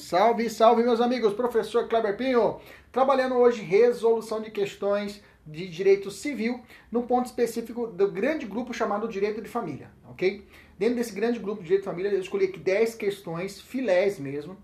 [0.00, 2.58] Salve, salve meus amigos, professor Kleber Pinho,
[2.90, 9.06] trabalhando hoje resolução de questões de direito civil no ponto específico do grande grupo chamado
[9.06, 10.46] direito de família, ok?
[10.78, 14.56] Dentro desse grande grupo de direito de família, eu escolhi aqui 10 questões, filés mesmo,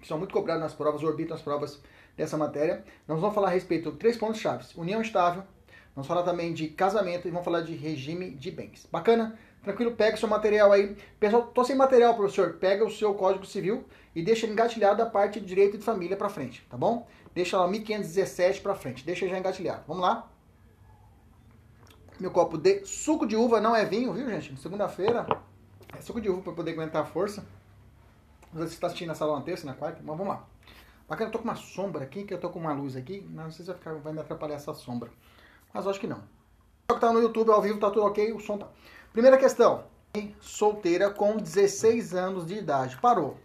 [0.00, 1.80] que são muito cobradas nas provas, orbitam as provas
[2.16, 2.84] dessa matéria.
[3.06, 5.44] Nós vamos falar a respeito de três pontos chaves: união estável,
[5.94, 8.88] vamos falar também de casamento e vamos falar de regime de bens.
[8.90, 9.38] Bacana?
[9.62, 10.96] Tranquilo, pega o seu material aí.
[11.18, 12.54] Pessoal, tô sem material, professor.
[12.54, 16.28] Pega o seu Código Civil e deixa engatilhado a parte de direito de família para
[16.28, 17.06] frente, tá bom?
[17.34, 19.84] Deixa lá 1517 para frente, deixa já engatilhado.
[19.86, 20.28] Vamos lá?
[22.18, 24.60] Meu copo de suco de uva não é vinho, viu, gente?
[24.60, 25.26] Segunda-feira
[25.96, 27.46] é suco de uva para poder aguentar a força.
[28.52, 30.44] Não sei se você está assistindo na sala na terça, na quarta, mas vamos lá.
[31.08, 33.26] Bacana, eu tô com uma sombra aqui, que eu tô com uma luz aqui.
[33.30, 35.10] Não sei se vai, ficar, vai me atrapalhar essa sombra.
[35.72, 36.22] Mas acho que não.
[36.90, 38.68] O que tá no YouTube ao vivo, tá tudo ok, o som tá.
[39.12, 39.84] Primeira questão.
[40.40, 42.96] Solteira com 16 anos de idade.
[42.98, 43.38] Parou.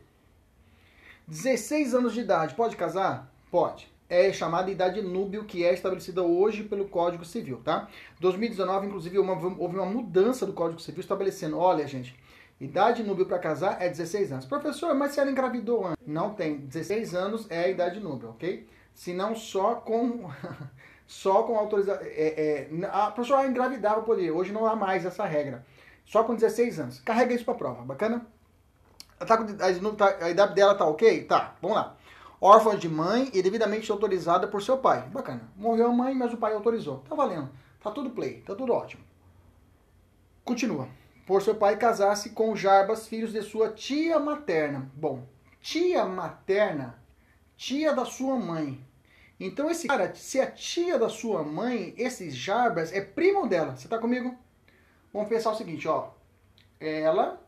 [1.28, 3.31] 16 anos de idade, pode casar?
[3.50, 3.92] Pode.
[4.08, 7.88] É chamada idade núbio, que é estabelecida hoje pelo Código Civil, tá?
[8.20, 12.16] 2019, inclusive, uma, houve uma mudança do Código Civil estabelecendo, olha, gente,
[12.62, 14.46] idade núbio para casar é 16 anos.
[14.46, 16.06] Professor, mas se ela engravidou antes?
[16.06, 16.58] Não tem.
[16.58, 18.68] 16 anos é a idade núbio, ok?
[18.94, 20.30] Se não só com
[21.07, 22.03] só com autorização.
[22.06, 24.30] É, é, a professora engravidava poder.
[24.30, 25.66] Hoje não há mais essa regra.
[26.06, 27.00] Só com 16 anos.
[27.00, 27.84] Carrega isso para prova.
[27.84, 28.28] Bacana?
[29.20, 31.24] Tá, a, a, idade dela tá ok?
[31.24, 31.96] Tá, vamos lá.
[32.42, 35.08] Órfã de mãe e devidamente autorizada por seu pai.
[35.09, 35.50] Bacana.
[35.56, 37.03] Morreu a mãe, mas o pai autorizou.
[37.08, 37.50] Tá valendo.
[37.81, 38.42] Tá tudo play.
[38.42, 39.04] Tá tudo ótimo.
[40.44, 40.88] Continua.
[41.25, 44.92] Por seu pai casar-se com Jarbas, filhos de sua tia materna.
[44.94, 45.24] Bom,
[45.59, 47.02] tia materna,
[47.58, 48.86] tia da sua mãe.
[49.40, 53.75] Então esse cara, se é tia da sua mãe, esse Jarbas é primo dela.
[53.75, 54.38] Você tá comigo?
[55.12, 56.12] Vamos pensar o seguinte, ó.
[56.80, 57.42] Ela,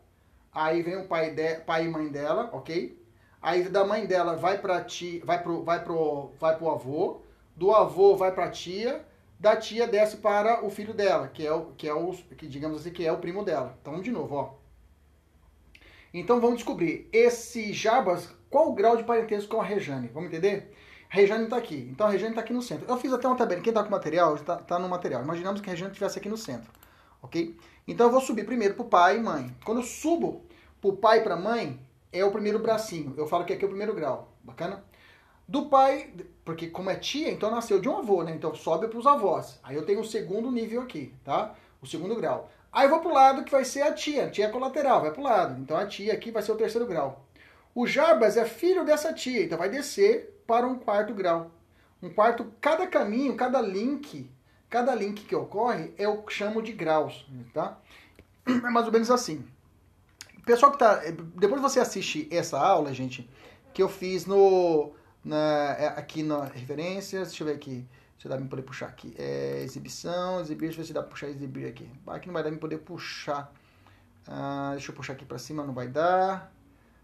[0.58, 3.00] aí vem o pai, de, pai e mãe dela, ok?
[3.40, 7.22] Aí da mãe dela vai para ti, vai pro, vai pro, vai pro avô,
[7.56, 9.06] do avô vai para tia,
[9.40, 12.82] da tia desce para o filho dela, que é o que é o que digamos
[12.82, 13.78] assim que é o primo dela.
[13.80, 14.54] Então de novo, ó.
[16.12, 20.08] Então vamos descobrir esse Jarbas, qual o grau de parentesco com a Rejane?
[20.08, 20.74] Vamos entender?
[21.12, 21.88] A Rejane está aqui.
[21.92, 22.86] Então a Rejane está aqui no centro.
[22.90, 23.62] Eu fiz até uma tabela.
[23.62, 25.22] Quem está com material está tá no material.
[25.22, 26.72] Imaginamos que a Rejane estivesse aqui no centro.
[27.22, 27.56] Ok?
[27.88, 29.56] Então eu vou subir primeiro para o pai e mãe.
[29.64, 30.47] Quando eu subo
[30.82, 31.80] para o pai e para a mãe,
[32.12, 33.14] é o primeiro bracinho.
[33.18, 34.34] Eu falo que aqui é o primeiro grau.
[34.44, 34.84] Bacana?
[35.48, 38.34] Do pai, porque como é tia, então nasceu de um avô, né?
[38.36, 39.60] Então sobe para os avós.
[39.64, 41.56] Aí eu tenho o segundo nível aqui, tá?
[41.82, 42.50] O segundo grau.
[42.72, 44.26] Aí eu vou pro lado que vai ser a tia.
[44.26, 45.60] A tia colateral, vai pro lado.
[45.62, 47.26] Então a tia aqui vai ser o terceiro grau.
[47.74, 51.52] O Jarbas é filho dessa tia, então vai descer para um quarto grau.
[52.02, 54.30] Um quarto, cada caminho, cada link,
[54.70, 57.78] cada link que ocorre, eu chamo de graus, tá?
[58.46, 59.46] É mais ou menos assim.
[60.48, 61.02] Pessoal que tá,
[61.36, 63.30] depois você assiste essa aula, gente,
[63.74, 67.86] que eu fiz no na, é, aqui na referências, deixa eu ver aqui,
[68.18, 71.10] se dá pra poder puxar aqui, é, exibição, exibir, deixa eu ver se dá pra
[71.10, 71.92] puxar exibir aqui.
[72.08, 73.54] Aqui não vai dar pra poder puxar.
[74.26, 76.50] Ah, deixa eu puxar aqui pra cima, não vai dar.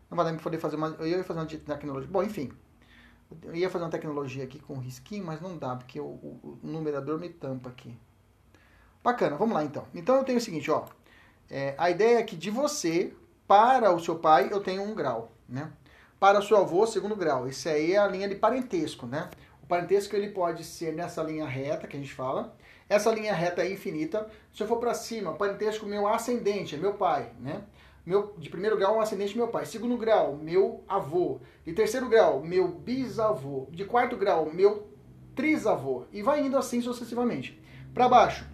[0.09, 2.09] Não vai dar pra poder fazer uma, eu ia fazer uma tecnologia.
[2.09, 2.49] Bom, enfim,
[3.43, 6.65] eu ia fazer uma tecnologia aqui com risquinho, mas não dá, porque o, o, o
[6.65, 7.93] numerador me tampa aqui.
[9.03, 9.85] Bacana, vamos lá então.
[9.93, 10.85] Então eu tenho o seguinte, ó.
[11.49, 13.13] É, a ideia é que de você
[13.47, 15.71] para o seu pai eu tenho um grau, né?
[16.19, 17.47] Para o seu avô, segundo grau.
[17.47, 19.29] Isso aí é a linha de parentesco, né?
[19.61, 22.55] O parentesco ele pode ser nessa linha reta que a gente fala.
[22.87, 24.29] Essa linha reta é infinita.
[24.53, 27.63] Se eu for para cima, parentesco meu ascendente é meu pai, né?
[28.05, 29.65] Meu, de primeiro grau, um ascendente meu pai.
[29.65, 31.39] Segundo grau, meu avô.
[31.65, 33.67] De terceiro grau, meu bisavô.
[33.71, 34.89] De quarto grau, meu
[35.33, 36.05] trisavô.
[36.11, 37.61] E vai indo assim sucessivamente.
[37.93, 38.45] Para baixo,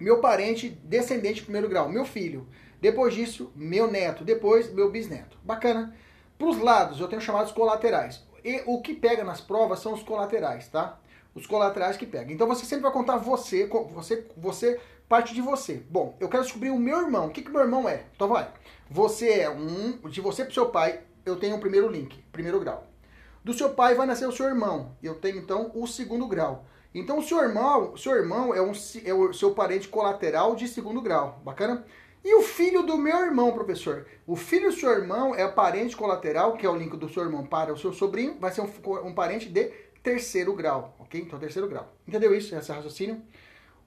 [0.00, 2.46] meu parente descendente de primeiro grau, meu filho.
[2.80, 4.24] Depois disso, meu neto.
[4.24, 5.36] Depois, meu bisneto.
[5.42, 5.94] Bacana.
[6.38, 8.22] Para os lados, eu tenho chamados colaterais.
[8.44, 10.98] E o que pega nas provas são os colaterais, tá?
[11.34, 12.32] Os colaterais que pegam.
[12.32, 15.82] Então você sempre vai contar você, você, você, parte de você.
[15.90, 17.26] Bom, eu quero descobrir o meu irmão.
[17.26, 18.04] O que, que meu irmão é?
[18.14, 18.48] Então vai.
[18.88, 19.98] Você é um.
[20.08, 22.86] De você pro seu pai, eu tenho o primeiro link, primeiro grau.
[23.44, 24.96] Do seu pai vai nascer o seu irmão.
[25.02, 26.64] Eu tenho então o segundo grau.
[26.94, 28.72] Então o seu irmão, seu irmão é, um,
[29.04, 31.40] é o seu parente colateral de segundo grau.
[31.44, 31.84] Bacana?
[32.28, 34.06] E o filho do meu irmão, professor?
[34.26, 37.46] O filho do seu irmão é parente colateral, que é o link do seu irmão
[37.46, 38.68] para o seu sobrinho, vai ser um,
[39.06, 39.72] um parente de
[40.02, 41.22] terceiro grau, ok?
[41.22, 41.90] Então, terceiro grau.
[42.06, 42.54] Entendeu isso?
[42.54, 43.22] Esse raciocínio?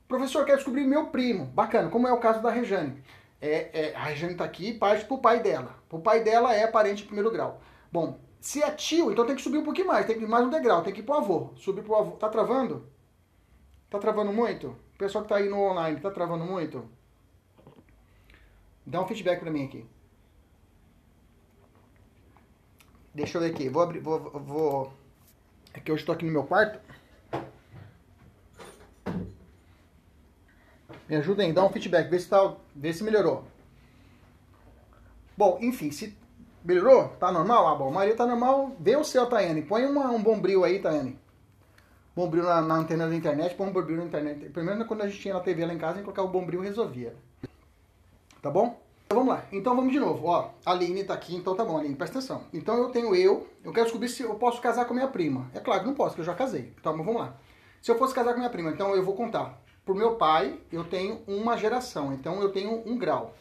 [0.08, 1.46] Professor, quer descobrir meu primo.
[1.46, 3.04] Bacana, como é o caso da Rejane.
[3.40, 5.76] É, é, a Rejane está aqui parte para o pai dela.
[5.92, 7.62] O pai dela é parente de primeiro grau.
[7.92, 10.44] Bom, se é tio, então tem que subir um pouquinho mais, tem que ir mais
[10.44, 11.52] um degrau, tem que ir pro avô.
[11.58, 12.12] Subir pro avô.
[12.14, 12.88] Tá travando?
[13.88, 14.70] Tá travando muito?
[14.96, 16.90] O pessoal que tá aí no online, tá travando muito?
[18.86, 19.86] Dá um feedback para mim aqui.
[23.14, 23.70] Deixa eu ver aqui.
[23.70, 24.00] Vou abrir.
[24.00, 24.20] Vou.
[24.20, 24.94] vou...
[25.74, 26.80] É que hoje estou aqui no meu quarto.
[31.12, 33.44] Me ajudem, dá um feedback, vê se, tá, vê se melhorou.
[35.36, 36.18] Bom, enfim, se
[36.64, 37.68] melhorou, tá normal?
[37.68, 38.74] Ah, bom, a Maria tá normal.
[38.80, 39.62] Vê o seu, Tayane.
[39.62, 41.20] Põe uma, um bombril aí, Tayane.
[42.16, 44.50] Bombril na, na antena da internet, põe um bombril na internet.
[44.52, 46.62] Primeiro, quando a gente tinha na TV lá em casa, a gente colocava o bombril
[46.62, 47.14] resolvia.
[48.42, 48.82] Tá bom?
[49.06, 49.46] Então vamos lá.
[49.52, 50.26] Então vamos de novo.
[50.26, 52.44] Ó, a Aline tá aqui, então tá bom, Aline, presta atenção.
[52.54, 55.52] Então eu tenho eu, eu quero descobrir se eu posso casar com minha prima.
[55.54, 56.74] É claro que não posso, porque eu já casei.
[56.80, 57.36] Então vamos lá.
[57.82, 59.62] Se eu fosse casar com minha prima, então eu vou contar.
[59.86, 63.34] Por meu pai, eu tenho uma geração, então eu tenho um grau.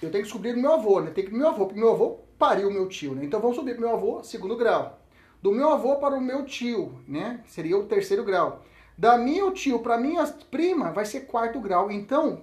[0.00, 1.10] Eu tenho que descobrir do meu avô, né?
[1.10, 3.24] Tem que meu avô, porque meu avô pariu meu tio, né?
[3.24, 4.98] Então vamos subir pro meu avô, segundo grau.
[5.42, 7.42] Do meu avô para o meu tio, né?
[7.46, 8.62] Seria o terceiro grau.
[8.96, 11.90] Da minha tio para minha prima vai ser quarto grau.
[11.90, 12.42] Então,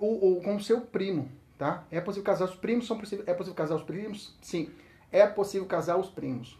[0.00, 1.84] o, o, com o seu primo, tá?
[1.90, 2.86] É possível casar os primos?
[2.86, 4.34] São possível, é possível casar os primos?
[4.40, 4.70] Sim.
[5.12, 6.58] É possível casar os primos.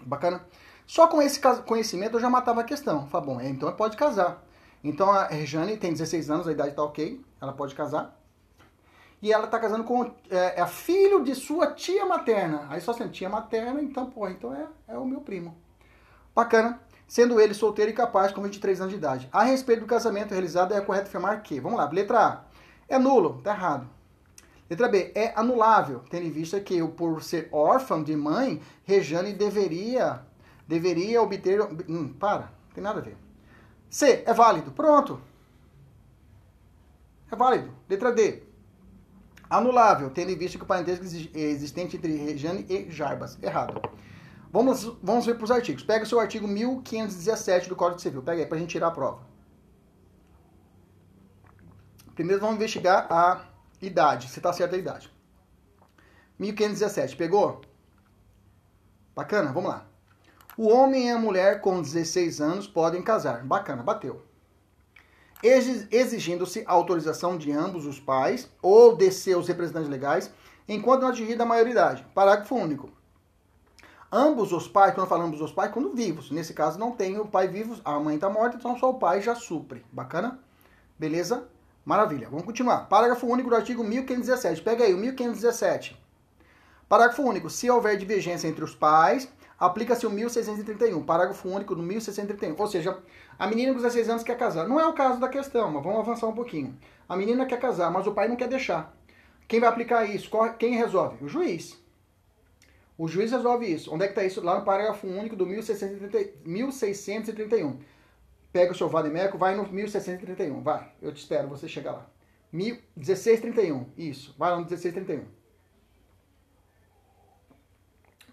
[0.00, 0.44] Bacana?
[0.86, 3.06] Só com esse conhecimento eu já matava a questão.
[3.08, 4.42] Fala, bom, então pode casar.
[4.82, 8.16] Então a Rejane tem 16 anos, a idade tá ok, ela pode casar.
[9.20, 12.66] E ela tá casando com é, é filho de sua tia materna.
[12.68, 15.56] Aí só sendo tia materna, então, pô, então é, é o meu primo.
[16.34, 19.28] Bacana sendo ele solteiro e capaz com 23 anos de idade.
[19.32, 22.40] A respeito do casamento realizado, é correto afirmar que, vamos lá, letra A,
[22.88, 23.88] é nulo, tá errado.
[24.68, 30.22] Letra B, é anulável, tendo em vista que, por ser órfão de mãe, Rejane deveria,
[30.66, 31.60] deveria obter...
[31.88, 33.16] Hum, para, não tem nada a ver.
[33.88, 35.20] C, é válido, pronto.
[37.30, 37.72] É válido.
[37.88, 38.42] Letra D,
[39.48, 43.38] anulável, tendo em vista que o parentesco existente entre Rejane e Jarbas.
[43.40, 43.80] Errado.
[44.52, 45.82] Vamos, vamos ver para os artigos.
[45.82, 48.22] Pega o seu artigo 1517 do Código Civil.
[48.22, 49.20] Pega aí para a gente tirar a prova.
[52.16, 53.44] Primeiro vamos investigar a
[53.80, 55.12] idade, se está certa a idade.
[56.38, 57.60] 1517, pegou?
[59.14, 59.86] Bacana, vamos lá.
[60.56, 63.44] O homem e a mulher com 16 anos podem casar.
[63.44, 64.24] Bacana, bateu.
[65.42, 70.32] Exigindo-se autorização de ambos os pais ou de seus representantes legais,
[70.66, 72.02] enquanto não atingida a maioridade.
[72.14, 72.90] Parágrafo único.
[74.10, 76.30] Ambos os pais, quando falamos dos pais, quando vivos.
[76.30, 79.20] Nesse caso não tem o pai vivo, a mãe está morta, então só o pai
[79.20, 79.84] já supre.
[79.92, 80.40] Bacana?
[80.98, 81.46] Beleza?
[81.86, 82.28] Maravilha.
[82.28, 82.88] Vamos continuar.
[82.88, 84.60] Parágrafo único do artigo 1517.
[84.60, 85.96] Pega aí o 1517.
[86.88, 87.48] Parágrafo único.
[87.48, 91.04] Se houver divergência entre os pais, aplica-se o 1631.
[91.04, 92.56] Parágrafo único do 1631.
[92.58, 92.98] Ou seja,
[93.38, 94.66] a menina com 16 anos quer casar.
[94.66, 96.76] Não é o caso da questão, mas vamos avançar um pouquinho.
[97.08, 98.92] A menina quer casar, mas o pai não quer deixar.
[99.46, 100.28] Quem vai aplicar isso?
[100.58, 101.24] Quem resolve?
[101.24, 101.80] O juiz.
[102.98, 103.94] O juiz resolve isso.
[103.94, 104.44] Onde é que está isso?
[104.44, 107.78] Lá no parágrafo único do 1631.
[108.56, 110.62] Pega o seu vademeco, vai no 1631.
[110.62, 112.06] Vai, eu te espero, você chegar lá.
[112.50, 114.34] 1631, isso.
[114.38, 115.26] Vai lá no 1631.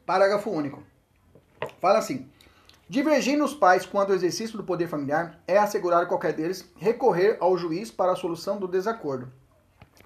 [0.05, 0.81] Parágrafo único.
[1.81, 2.29] Fala assim.
[2.87, 7.57] Divergindo os pais quanto ao exercício do poder familiar, é assegurar qualquer deles recorrer ao
[7.57, 9.29] juiz para a solução do desacordo.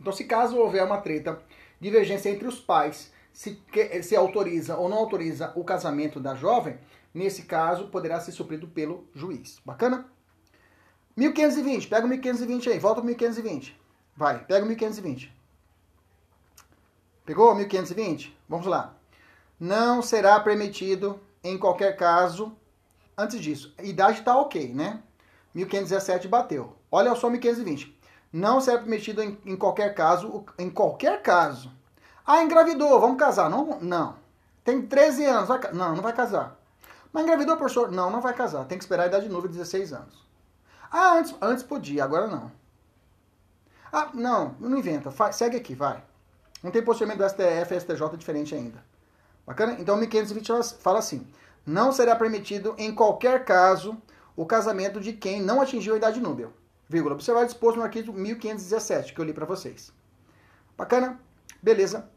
[0.01, 1.39] Então, se caso houver uma treta,
[1.79, 3.61] divergência entre os pais, se,
[4.01, 6.79] se autoriza ou não autoriza o casamento da jovem,
[7.17, 9.59] nesse caso poderá ser suprido pelo juiz.
[9.65, 10.05] Bacana?
[11.15, 13.79] 1520, pega o 1520 aí, volta para 1520.
[14.15, 15.35] Vai, pega o 1520.
[17.25, 18.37] Pegou 1520?
[18.47, 18.93] Vamos lá.
[19.59, 22.55] Não será permitido, em qualquer caso,
[23.17, 25.01] antes disso, a idade está ok, né?
[25.53, 26.75] 1517 bateu.
[26.91, 27.97] Olha só 1520.
[28.31, 31.71] Não será permitido em, em qualquer caso, em qualquer caso,
[32.27, 33.49] ah, engravidou, vamos casar.
[33.49, 34.15] Não, não.
[34.65, 36.56] Tem 13 anos, vai, não, não vai casar.
[37.11, 37.91] Mas engravidou, professor?
[37.91, 38.65] Não, não vai casar.
[38.65, 40.27] Tem que esperar a idade nova, 16 anos.
[40.91, 42.51] Ah, antes, antes podia, agora não.
[43.91, 45.11] Ah, não, não inventa.
[45.31, 46.03] segue aqui, vai.
[46.63, 48.83] Não tem procedimento do STF e STJ diferente ainda.
[49.45, 49.77] Bacana?
[49.79, 51.25] Então, 1520 fala assim.
[51.65, 53.97] Não será permitido, em qualquer caso,
[54.35, 56.49] o casamento de quem não atingiu a idade núbia.
[56.87, 57.15] Vírgula.
[57.15, 59.91] Observar disposto no artigo 1517, que eu li para vocês.
[60.77, 61.19] Bacana?
[61.61, 62.09] Beleza.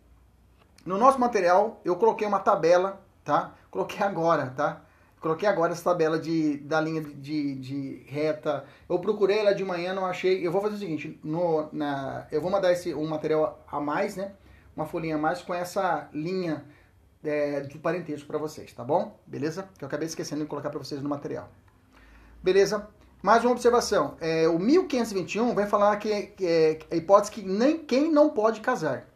[0.85, 3.55] No nosso material, eu coloquei uma tabela, tá?
[3.71, 4.83] Coloquei agora, tá?
[5.21, 8.65] Coloquei agora essa tabela de, da linha de, de, de, reta.
[8.89, 10.45] Eu procurei ela de manhã, não achei.
[10.45, 14.17] Eu vou fazer o seguinte, no, na, eu vou mandar esse, um material a mais,
[14.17, 14.33] né?
[14.75, 16.65] Uma folhinha a mais com essa linha
[17.23, 19.21] é, do parentesco para vocês, tá bom?
[19.27, 19.69] Beleza?
[19.77, 21.50] Que eu acabei esquecendo de colocar para vocês no material.
[22.43, 22.89] Beleza?
[23.23, 24.17] Mais uma observação.
[24.21, 28.62] É, o 1521 vai falar que, que é a hipótese que nem quem não pode
[28.62, 29.07] casar.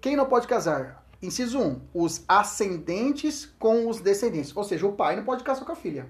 [0.00, 0.99] Quem não pode casar?
[1.22, 1.80] Inciso 1.
[1.92, 4.56] Os ascendentes com os descendentes.
[4.56, 6.06] Ou seja, o pai não pode casar com a filha.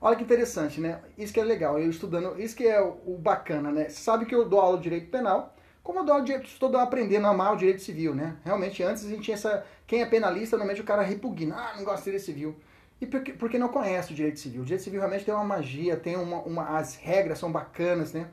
[0.00, 1.00] Olha que interessante, né?
[1.18, 1.78] Isso que é legal.
[1.78, 3.90] Eu estudando, isso que é o bacana, né?
[3.90, 6.48] Você sabe que eu dou aula de direito penal, como eu dou aula de direito,
[6.48, 8.36] estou aprendendo a amar o direito civil, né?
[8.42, 9.64] Realmente, antes a gente tinha essa.
[9.86, 11.54] Quem é penalista, normalmente o cara repugna.
[11.54, 12.56] Ah, não gosto de direito civil.
[13.00, 14.62] E porque, porque não conhece o direito civil.
[14.62, 18.28] O direito civil realmente tem uma magia, tem uma, uma as regras são bacanas, né?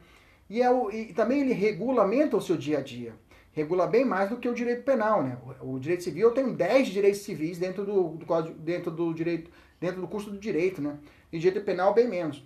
[0.50, 3.14] E, é o, e também ele regulamenta o seu dia a dia
[3.52, 5.38] regula bem mais do que o direito penal, né?
[5.62, 10.02] O, direito civil tem 10 direitos civis dentro do, do código, dentro do direito, dentro
[10.02, 10.98] do curso do direito, né?
[11.32, 12.44] E direito penal bem menos.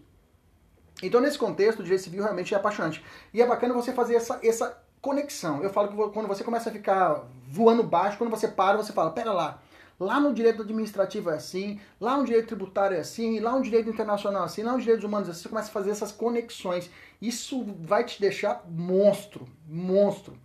[1.02, 3.04] Então, nesse contexto, o direito civil realmente é apaixonante.
[3.34, 5.62] E é bacana você fazer essa, essa conexão.
[5.62, 9.12] Eu falo que quando você começa a ficar voando baixo, quando você para, você fala,
[9.12, 9.62] pera lá,
[10.00, 13.90] lá no direito administrativo é assim, lá no direito tributário é assim, lá no direito
[13.90, 16.90] internacional é assim, lá nos direitos humanos é assim, você começa a fazer essas conexões.
[17.22, 20.38] Isso vai te deixar monstro, monstro.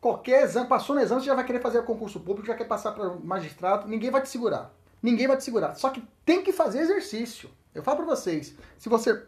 [0.00, 2.92] Qualquer exame, passou no exame, você já vai querer fazer concurso público, já quer passar
[2.92, 4.72] para magistrado, ninguém vai te segurar.
[5.02, 5.74] Ninguém vai te segurar.
[5.74, 7.50] Só que tem que fazer exercício.
[7.74, 9.24] Eu falo para vocês, se você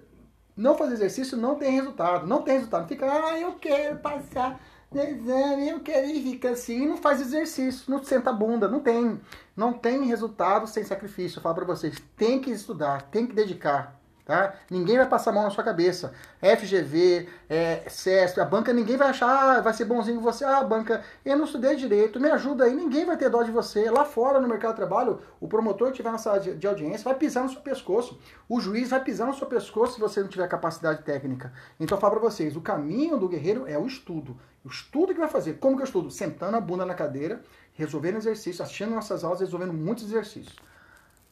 [0.56, 2.26] não fazer exercício, não tem resultado.
[2.26, 2.86] Não tem resultado.
[2.88, 4.60] Fica, ah, eu quero passar
[4.92, 8.80] no exame, eu quero ir, fica assim, não faz exercício, não senta a bunda, não
[8.80, 9.20] tem.
[9.56, 11.38] Não tem resultado sem sacrifício.
[11.38, 13.99] Eu falo para vocês, tem que estudar, tem que dedicar.
[14.24, 14.54] Tá?
[14.70, 16.12] Ninguém vai passar a mão na sua cabeça.
[16.40, 20.44] FGV, é, CESP, a banca, ninguém vai achar, ah, vai ser bonzinho com você.
[20.44, 22.74] Ah, banca, eu não estudei direito, me ajuda aí.
[22.74, 23.90] Ninguém vai ter dó de você.
[23.90, 27.04] Lá fora, no mercado de trabalho, o promotor que estiver na sala de, de audiência
[27.04, 28.20] vai pisar no seu pescoço.
[28.48, 31.52] O juiz vai pisar no seu pescoço se você não tiver capacidade técnica.
[31.78, 34.36] Então, eu falo para vocês, o caminho do guerreiro é o estudo.
[34.64, 35.54] O estudo que vai fazer.
[35.54, 36.10] Como que eu estudo?
[36.10, 40.54] Sentando a bunda na cadeira, resolvendo exercícios, assistindo nossas aulas, resolvendo muitos exercícios.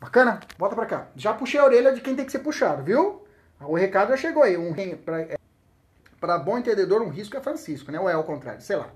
[0.01, 0.41] Bacana?
[0.57, 1.09] Volta pra cá.
[1.17, 3.27] Já puxei a orelha de quem tem que ser puxado, viu?
[3.61, 4.57] O recado já chegou aí.
[4.57, 5.37] Um, é,
[6.21, 7.99] pra bom entendedor, um risco é Francisco, né?
[7.99, 8.89] Ou é ao contrário, sei lá.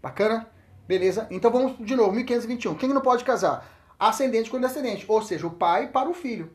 [0.00, 0.48] Bacana?
[0.86, 1.26] Beleza?
[1.30, 2.74] Então vamos de novo, 1521.
[2.76, 3.68] Quem não pode casar?
[3.98, 5.04] Ascendente com descendente.
[5.08, 6.52] Ou seja, o pai para o filho.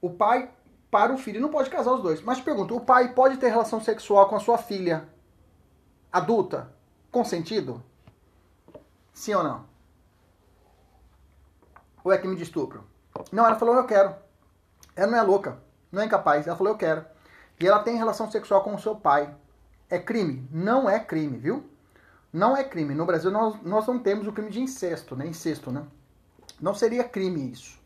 [0.00, 0.50] O pai
[0.90, 1.40] para o filho.
[1.40, 2.22] Não pode casar os dois.
[2.22, 5.08] Mas te pergunto, o pai pode ter relação sexual com a sua filha
[6.10, 6.72] adulta?
[7.10, 7.82] Consentido?
[9.12, 9.64] Sim ou não?
[12.02, 12.89] Ou é crime de estupro?
[13.32, 14.14] Não, ela falou, eu quero.
[14.96, 15.58] Ela não é louca,
[15.90, 16.46] não é incapaz.
[16.46, 17.04] Ela falou, eu quero.
[17.58, 19.34] E ela tem relação sexual com o seu pai.
[19.88, 20.48] É crime?
[20.50, 21.68] Não é crime, viu?
[22.32, 22.94] Não é crime.
[22.94, 25.26] No Brasil nós, nós não temos o crime de incesto, né?
[25.26, 25.84] Incesto, né?
[26.60, 27.80] Não seria crime isso.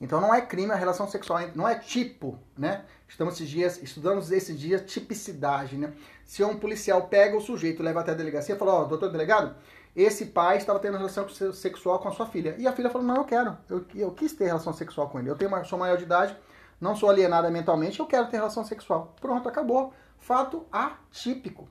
[0.00, 2.84] Então não é crime a relação sexual, não é tipo, né?
[3.06, 5.92] Estamos esses dias, estudamos esses dias tipicidade, né?
[6.24, 9.10] Se um policial pega o sujeito, leva até a delegacia e fala, ó, oh, doutor
[9.10, 9.54] delegado,
[9.94, 12.54] esse pai estava tendo relação sexual com a sua filha.
[12.58, 13.56] E a filha falou: Não, eu quero.
[13.68, 15.30] Eu, eu quis ter relação sexual com ele.
[15.30, 16.36] Eu tenho, sou maior de idade,
[16.80, 19.14] não sou alienada mentalmente, eu quero ter relação sexual.
[19.20, 19.92] Pronto, acabou.
[20.18, 21.68] Fato atípico.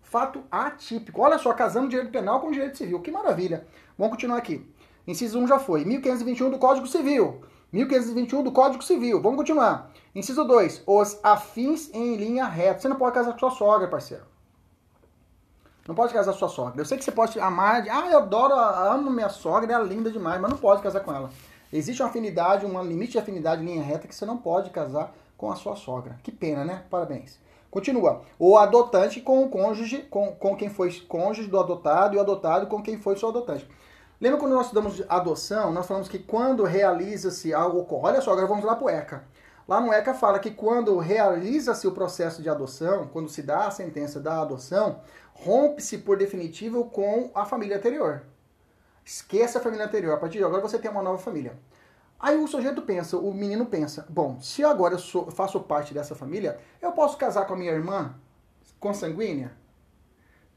[0.00, 1.20] Fato atípico.
[1.20, 3.00] Olha só, casando direito penal com direito civil.
[3.00, 3.66] Que maravilha.
[3.96, 4.66] Vamos continuar aqui.
[5.06, 5.84] Inciso 1 já foi.
[5.84, 7.42] 1521 do Código Civil.
[7.72, 9.20] 1521 do Código Civil.
[9.20, 9.90] Vamos continuar.
[10.14, 10.84] Inciso 2.
[10.86, 12.80] Os afins em linha reta.
[12.80, 14.31] Você não pode casar com sua sogra, parceiro.
[15.86, 16.80] Não pode casar sua sogra.
[16.80, 20.10] Eu sei que você pode amar, ah, eu adoro, amo minha sogra, ela é linda
[20.10, 21.30] demais, mas não pode casar com ela.
[21.72, 25.50] Existe uma afinidade, um limite de afinidade linha reta que você não pode casar com
[25.50, 26.18] a sua sogra.
[26.22, 26.84] Que pena, né?
[26.88, 27.40] Parabéns.
[27.70, 28.20] Continua.
[28.38, 32.66] O adotante com o cônjuge, com, com quem foi cônjuge do adotado e o adotado
[32.66, 33.66] com quem foi seu adotante.
[34.20, 38.64] Lembra quando nós estudamos adoção, nós falamos que quando realiza-se algo, olha só, agora vamos
[38.64, 39.24] lá pro ECA.
[39.66, 43.70] Lá no ECA fala que quando realiza-se o processo de adoção, quando se dá a
[43.70, 45.00] sentença da adoção,
[45.32, 48.22] rompe-se por definitivo com a família anterior.
[49.04, 50.14] Esqueça a família anterior.
[50.14, 51.58] A partir de agora você tem uma nova família.
[52.18, 56.14] Aí o sujeito pensa, o menino pensa: bom, se agora eu, sou, faço parte dessa
[56.14, 58.14] família, eu posso casar com a minha irmã
[58.78, 59.52] consanguínea?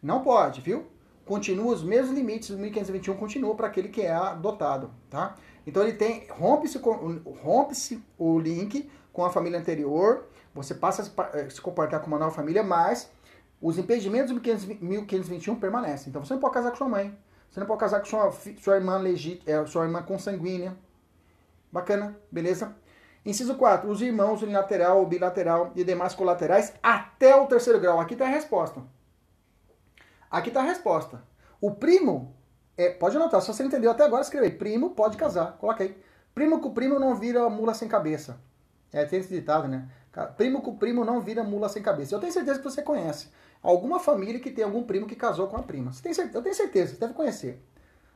[0.01, 0.85] Não pode, viu?
[1.25, 5.35] Continua os mesmos limites do 1521 continua para aquele que é adotado, tá?
[5.65, 6.79] Então ele tem rompe-se
[7.41, 12.19] rompe-se o link com a família anterior, você passa a eh, se comportar como uma
[12.19, 13.09] nova família, mas
[13.65, 16.09] os impedimentos do 1521 permanecem.
[16.09, 17.17] Então você não pode casar com sua mãe,
[17.49, 18.31] você não pode casar com sua,
[18.61, 20.77] sua irmã legítima, é, sua irmã consanguínea.
[21.71, 22.75] Bacana, beleza?
[23.25, 23.89] Inciso 4.
[23.89, 27.99] Os irmãos unilateral ou bilateral e demais colaterais até o terceiro grau.
[27.99, 28.83] Aqui está a resposta.
[30.29, 31.23] Aqui está a resposta.
[31.59, 32.35] O primo,
[32.77, 35.57] é, pode anotar, se você entendeu até agora, escreve Primo pode casar.
[35.57, 35.97] Coloca aí.
[36.35, 38.39] Primo com primo não vira mula sem cabeça.
[38.93, 39.89] É, tem esse ditado, né?
[40.37, 42.13] Primo com primo não vira mula sem cabeça.
[42.13, 43.29] Eu tenho certeza que você conhece
[43.65, 45.91] alguma família que tem algum primo que casou com a prima.
[45.91, 47.61] Você tem certeza, eu tenho certeza, você deve conhecer.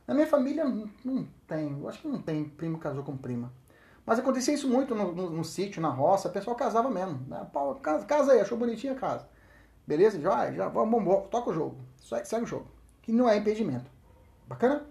[0.06, 3.52] Na minha família não, tem, eu acho que não tem primo que casou com prima.
[4.06, 7.20] Mas acontecia isso muito no, no, no sítio, na roça, o pessoal casava mesmo.
[7.28, 7.46] Né?
[7.82, 9.28] Casa, casa aí, achou bonitinha a casa.
[9.86, 10.20] Beleza?
[10.20, 11.76] Já, já, vamos, toca o jogo.
[12.24, 12.66] Segue o jogo.
[13.02, 13.90] Que não é impedimento.
[14.46, 14.84] Bacana?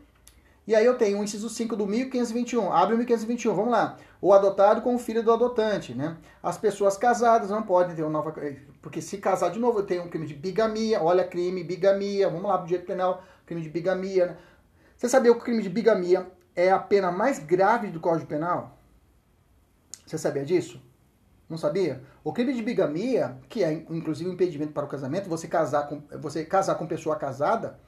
[0.67, 2.71] E aí eu tenho o inciso 5 do 1521.
[2.71, 3.97] Abre o 1521, vamos lá.
[4.21, 6.17] O adotado com o filho do adotante, né?
[6.43, 8.33] As pessoas casadas não podem ter uma nova...
[8.81, 11.01] Porque se casar de novo, tenho um crime de bigamia.
[11.01, 12.29] Olha, crime, bigamia.
[12.29, 13.23] Vamos lá pro direito penal.
[13.45, 14.38] Crime de bigamia, né?
[14.97, 18.77] Você sabia que o crime de bigamia é a pena mais grave do Código Penal?
[20.05, 20.81] Você sabia disso?
[21.49, 22.03] Não sabia?
[22.21, 26.03] O crime de bigamia, que é inclusive um impedimento para o casamento, você casar com,
[26.19, 27.79] você casar com pessoa casada,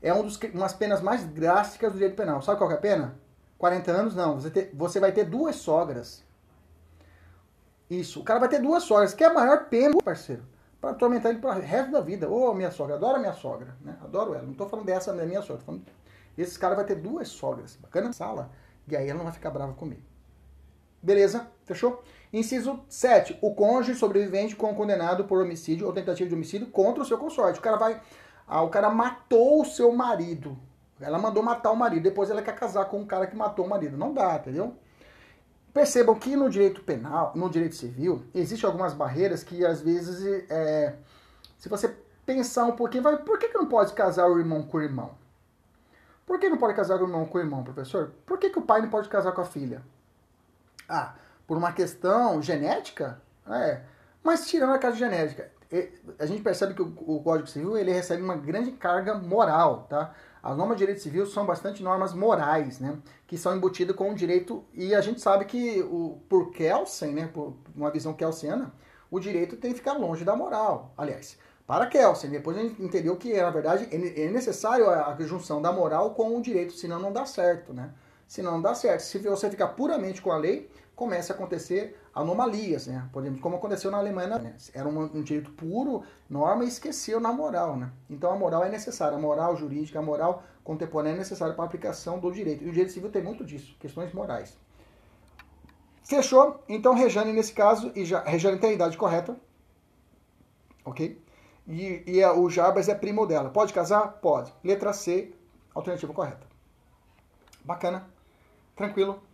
[0.00, 2.40] é um dos, umas penas mais drásticas do direito penal.
[2.40, 3.18] Sabe qual é a pena?
[3.60, 4.14] 40 anos?
[4.16, 4.40] Não.
[4.40, 6.24] Você, ter, você vai ter duas sogras.
[7.90, 8.20] Isso.
[8.20, 10.42] O cara vai ter duas sogras, que é a maior pena, parceiro.
[10.80, 12.26] Para atormentar ele para o resto da vida.
[12.26, 13.76] Ô, oh, minha sogra, adoro a minha sogra.
[13.82, 13.94] Né?
[14.02, 14.44] Adoro ela.
[14.44, 15.62] Não estou falando dessa da minha sogra.
[15.62, 15.84] Falando...
[16.38, 17.76] Esse cara vai ter duas sogras.
[17.76, 18.14] Bacana?
[18.14, 18.50] Sala.
[18.88, 20.00] E aí ela não vai ficar brava comigo.
[21.02, 21.46] Beleza?
[21.66, 22.02] Fechou?
[22.32, 23.38] Inciso 7.
[23.42, 27.58] O cônjuge sobrevivente com condenado por homicídio ou tentativa de homicídio contra o seu consorte.
[27.58, 28.00] O cara vai.
[28.46, 30.58] Ah, o cara matou o seu marido.
[31.00, 32.02] Ela mandou matar o marido.
[32.02, 33.96] Depois ela quer casar com um cara que matou o marido.
[33.96, 34.76] Não dá, entendeu?
[35.72, 40.96] Percebam que no direito penal, no direito civil, existem algumas barreiras que às vezes, é,
[41.58, 44.78] se você pensar um pouquinho, vai, por que, que não pode casar o irmão com
[44.78, 45.12] o irmão?
[46.26, 48.12] Por que não pode casar o irmão com o irmão, professor?
[48.26, 49.82] Por que, que o pai não pode casar com a filha?
[50.88, 51.14] Ah,
[51.46, 53.20] por uma questão genética?
[53.48, 53.80] É.
[54.22, 55.50] Mas tirando a questão genética,
[56.18, 60.14] a gente percebe que o Código Civil ele recebe uma grande carga moral, tá?
[60.42, 62.98] As normas de direito civil são bastante normas morais, né?
[63.26, 67.30] Que são embutidas com o direito e a gente sabe que o, por Kelsen, né?
[67.32, 68.72] Por uma visão kelsiana,
[69.10, 70.94] o direito tem que ficar longe da moral.
[70.96, 75.72] Aliás, para Kelsen, depois a gente entendeu que na verdade é necessário a junção da
[75.72, 77.92] moral com o direito, senão não dá certo, né?
[78.30, 79.00] senão não dá certo.
[79.00, 83.08] Se você ficar puramente com a lei, começa a acontecer anomalias, né?
[83.10, 84.54] Podemos, como aconteceu na Alemanha, né?
[84.74, 87.90] era um, um, direito puro, norma, e esqueceu na moral, né?
[88.10, 91.66] Então a moral é necessária, a moral jurídica, a moral contemporânea é necessária para a
[91.66, 92.62] aplicação do direito.
[92.62, 94.58] E o direito civil tem muito disso, questões morais.
[96.04, 96.62] Fechou?
[96.68, 99.40] Então Rejane, nesse caso, e já, Rejane tem a idade correta,
[100.84, 101.18] ok?
[101.66, 103.48] E, e a, o Jarbas é primo dela.
[103.48, 104.18] Pode casar?
[104.20, 104.52] Pode.
[104.62, 105.32] Letra C,
[105.74, 106.46] alternativa correta.
[107.64, 108.06] Bacana.
[108.76, 109.29] Tranquilo.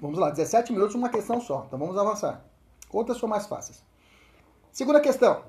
[0.00, 1.64] Vamos lá, 17 minutos, uma questão só.
[1.66, 2.44] Então vamos avançar.
[2.90, 3.82] Outras são mais fáceis.
[4.72, 5.44] Segunda questão.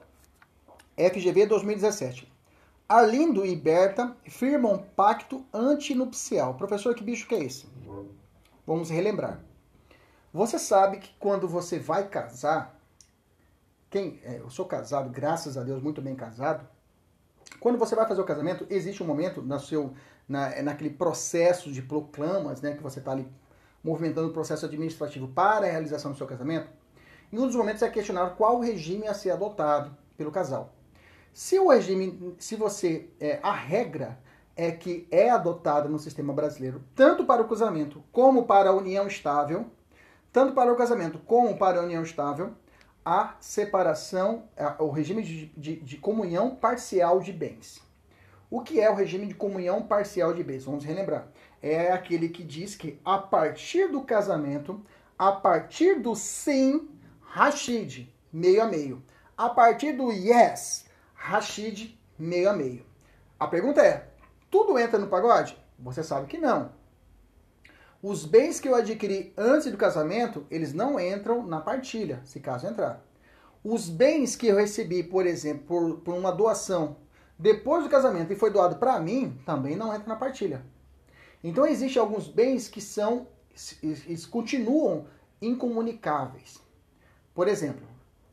[0.97, 2.31] FGV 2017.
[2.87, 6.53] Arlindo e Berta firmam pacto antinupcial.
[6.53, 7.67] Professor, que bicho que é esse?
[8.65, 9.39] Vamos relembrar.
[10.31, 12.79] Você sabe que quando você vai casar,
[13.89, 16.67] quem, é, eu sou casado, graças a Deus, muito bem casado.
[17.59, 19.93] Quando você vai fazer o casamento, existe um momento no seu,
[20.27, 23.27] na, naquele processo de proclamas, né, que você está ali
[23.85, 26.67] movimentando o processo administrativo para a realização do seu casamento,
[27.31, 30.73] em um dos momentos é questionar qual regime a ser adotado pelo casal.
[31.31, 34.17] Se o regime, se você, é, a regra
[34.55, 39.05] é que é adotada no sistema brasileiro, tanto para o casamento como para a união
[39.05, 39.67] estável,
[40.33, 42.53] tanto para o casamento como para a união estável,
[43.03, 44.45] a separação,
[44.79, 47.85] o regime de, de, de comunhão parcial de bens.
[48.49, 50.63] O que é o regime de comunhão parcial de bens?
[50.63, 51.27] Vamos relembrar.
[51.67, 54.79] É aquele que diz que a partir do casamento,
[55.17, 56.87] a partir do sim,
[57.21, 59.01] Rashid, meio a meio.
[59.35, 62.85] A partir do yes, Rashid, meio a meio.
[63.39, 64.07] A pergunta é:
[64.51, 65.57] tudo entra no pagode?
[65.79, 66.71] Você sabe que não.
[67.99, 72.67] Os bens que eu adquiri antes do casamento, eles não entram na partilha, se caso
[72.67, 73.03] entrar.
[73.63, 76.97] Os bens que eu recebi, por exemplo, por, por uma doação
[77.39, 80.74] depois do casamento e foi doado para mim, também não entra na partilha.
[81.47, 83.27] Então existem alguns bens que são
[83.83, 85.05] eles continuam
[85.39, 86.59] incomunicáveis.
[87.35, 87.85] Por exemplo,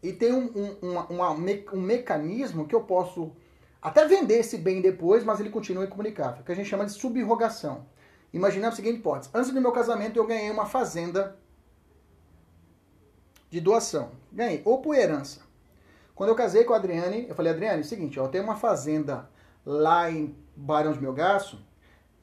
[0.02, 3.36] e tem um, um, uma, um mecanismo que eu posso
[3.82, 7.86] até vender esse bem depois, mas ele continua incomunicável, que a gente chama de subrogação.
[8.32, 9.30] Imaginamos a seguinte hipótese.
[9.34, 11.36] Antes do meu casamento, eu ganhei uma fazenda
[13.50, 14.12] de doação.
[14.32, 15.42] Ganhei, ou por herança.
[16.14, 18.44] Quando eu casei com a Adriane, eu falei, Adriane, é o seguinte, ó, eu tenho
[18.44, 19.28] uma fazenda
[19.66, 21.62] lá em Barão de Melgaço,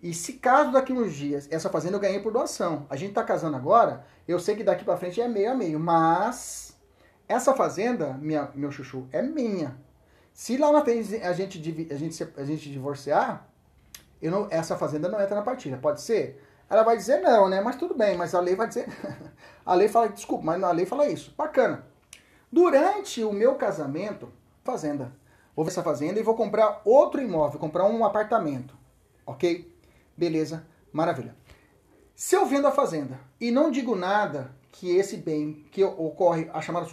[0.01, 2.85] E se caso daqui uns dias, essa fazenda eu ganhei por doação.
[2.89, 5.79] A gente tá casando agora, eu sei que daqui para frente é meio a meio,
[5.79, 6.77] mas
[7.27, 9.77] essa fazenda, minha, meu chuchu, é minha.
[10.33, 13.45] Se lá na frente a gente, a gente, a gente divorciar,
[14.21, 15.77] eu não, essa fazenda não entra na partilha.
[15.77, 16.41] Pode ser?
[16.69, 17.59] Ela vai dizer não, né?
[17.61, 18.87] Mas tudo bem, mas a lei vai dizer.
[19.65, 21.33] a lei fala, desculpa, mas a lei fala isso.
[21.37, 21.85] Bacana.
[22.51, 24.31] Durante o meu casamento,
[24.63, 25.11] fazenda.
[25.55, 28.77] Vou ver essa fazenda e vou comprar outro imóvel, comprar um apartamento.
[29.25, 29.69] Ok?
[30.19, 31.33] Beleza, maravilha.
[32.13, 36.59] Se eu vendo a fazenda e não digo nada que esse bem que ocorre a
[36.59, 36.85] chamada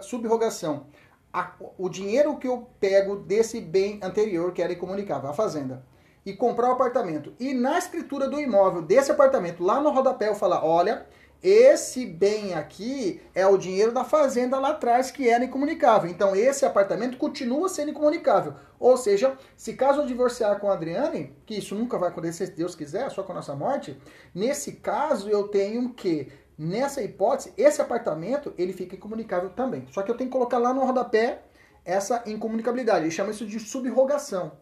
[0.00, 0.86] subrogação,
[1.30, 5.84] a, o dinheiro que eu pego desse bem anterior que era incomunicável, a fazenda,
[6.24, 10.30] e comprar o um apartamento, e na escritura do imóvel desse apartamento, lá no rodapé,
[10.30, 11.06] eu falar, olha,
[11.42, 16.10] esse bem aqui é o dinheiro da fazenda lá atrás que era incomunicável.
[16.10, 18.54] Então esse apartamento continua sendo incomunicável.
[18.78, 22.52] Ou seja, se caso eu divorciar com a Adriane, que isso nunca vai acontecer se
[22.52, 23.98] Deus quiser, só com a nossa morte,
[24.34, 26.28] nesse caso eu tenho que
[26.62, 29.86] Nessa hipótese, esse apartamento ele fica incomunicável também.
[29.90, 31.40] Só que eu tenho que colocar lá no rodapé
[31.86, 33.06] essa incomunicabilidade.
[33.06, 34.52] Ele chama isso de subrogação.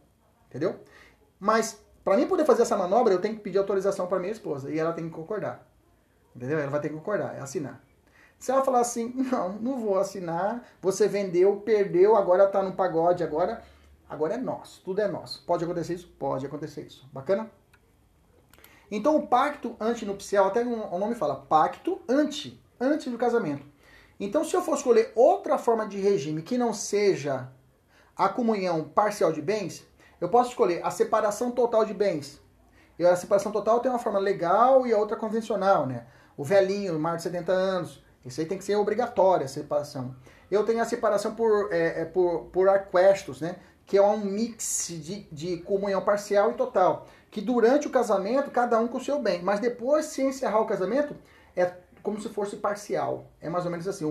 [0.46, 0.76] Entendeu?
[1.40, 4.70] Mas para mim poder fazer essa manobra, eu tenho que pedir autorização para minha esposa
[4.70, 5.67] e ela tem que concordar.
[6.38, 6.60] Entendeu?
[6.60, 7.82] Ela vai ter que concordar, é assinar.
[8.38, 13.24] Se ela falar assim, não, não vou assinar, você vendeu, perdeu, agora tá no pagode,
[13.24, 13.60] agora,
[14.08, 15.44] agora é nosso, tudo é nosso.
[15.44, 16.06] Pode acontecer isso?
[16.16, 17.08] Pode acontecer isso.
[17.12, 17.50] Bacana?
[18.88, 23.66] Então o pacto antinupcial, até o nome fala, pacto anti, antes do casamento.
[24.20, 27.48] Então se eu for escolher outra forma de regime que não seja
[28.16, 29.84] a comunhão parcial de bens,
[30.20, 32.40] eu posso escolher a separação total de bens.
[32.96, 36.06] E a separação total tem uma forma legal e a outra convencional, né?
[36.38, 40.16] O velhinho, mais de 70 anos, isso aí tem que ser obrigatória a separação.
[40.50, 43.56] Eu tenho a separação por, é, é, por, por aquestos, né?
[43.84, 48.78] Que é um mix de, de comunhão parcial e total que durante o casamento, cada
[48.80, 49.42] um com o seu bem.
[49.42, 51.14] Mas depois, se encerrar o casamento,
[51.54, 51.72] é
[52.02, 53.30] como se fosse parcial.
[53.40, 54.04] É mais ou menos assim.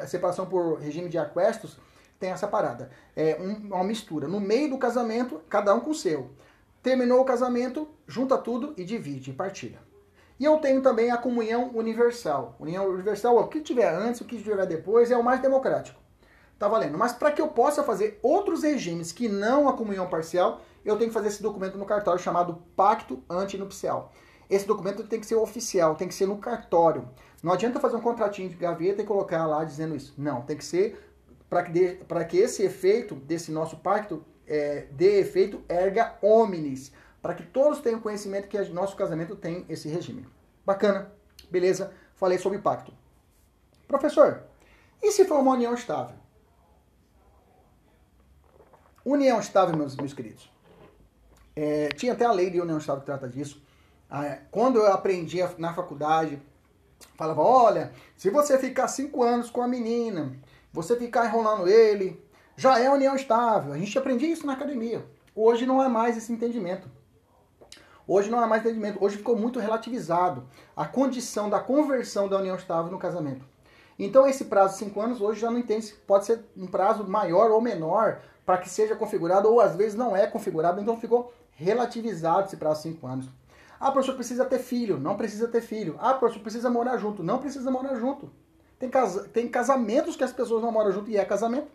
[0.00, 1.78] a separação por regime de aquestos
[2.18, 2.90] tem essa parada.
[3.16, 4.26] É uma mistura.
[4.26, 6.30] No meio do casamento, cada um com o seu.
[6.82, 9.78] Terminou o casamento, junta tudo e divide, partilha.
[10.38, 12.56] E eu tenho também a comunhão universal.
[12.58, 16.00] União universal, o que tiver antes, o que tiver depois, é o mais democrático.
[16.58, 16.96] Tá valendo.
[16.96, 21.10] Mas para que eu possa fazer outros regimes que não a comunhão parcial, eu tenho
[21.10, 24.12] que fazer esse documento no cartório chamado Pacto Antinupcial.
[24.48, 27.08] Esse documento tem que ser oficial, tem que ser no cartório.
[27.42, 30.14] Não adianta fazer um contratinho de gaveta e colocar lá dizendo isso.
[30.16, 31.12] Não, tem que ser
[31.48, 37.44] para que, que esse efeito desse nosso pacto é, dê efeito erga omnes, para que
[37.44, 40.26] todos tenham conhecimento que nosso casamento tem esse regime.
[40.66, 41.12] Bacana,
[41.48, 41.94] beleza?
[42.16, 42.92] Falei sobre pacto.
[43.86, 44.42] Professor,
[45.00, 46.16] e se for uma união estável?
[49.04, 50.50] União estável, meus, meus queridos.
[51.54, 53.62] É, tinha até a lei de união estável que trata disso.
[54.10, 56.40] Ah, quando eu aprendi na faculdade,
[57.16, 60.36] falava, olha, se você ficar cinco anos com a menina,
[60.72, 62.22] você ficar enrolando ele,
[62.56, 63.72] já é união estável.
[63.72, 65.04] A gente aprendia isso na academia.
[65.34, 66.88] Hoje não é mais esse entendimento.
[68.06, 69.02] Hoje não é mais entendimento.
[69.02, 70.44] Hoje ficou muito relativizado
[70.76, 73.44] a condição da conversão da união estável no casamento.
[73.98, 77.50] Então esse prazo de cinco anos hoje já não entende, pode ser um prazo maior
[77.50, 82.46] ou menor para que seja configurado, ou às vezes não é configurado, então ficou relativizado
[82.46, 83.28] esse prazo de 5 anos.
[83.78, 84.98] Ah, professor, precisa ter filho.
[84.98, 85.96] Não precisa ter filho.
[85.98, 87.22] Ah, professor, precisa morar junto.
[87.22, 88.30] Não precisa morar junto.
[88.78, 91.68] Tem, casa, tem casamentos que as pessoas não moram junto e é casamento,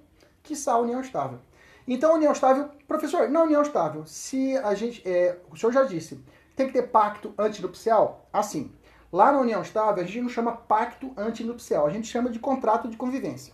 [0.43, 1.39] que a união estável.
[1.87, 4.05] Então, união estável, professor, não união estável.
[4.05, 6.21] Se a gente, é, o senhor já disse,
[6.55, 8.27] tem que ter pacto antinupcial?
[8.33, 8.73] Assim,
[9.11, 12.89] lá na união estável, a gente não chama pacto antinupcial, a gente chama de contrato
[12.89, 13.53] de convivência.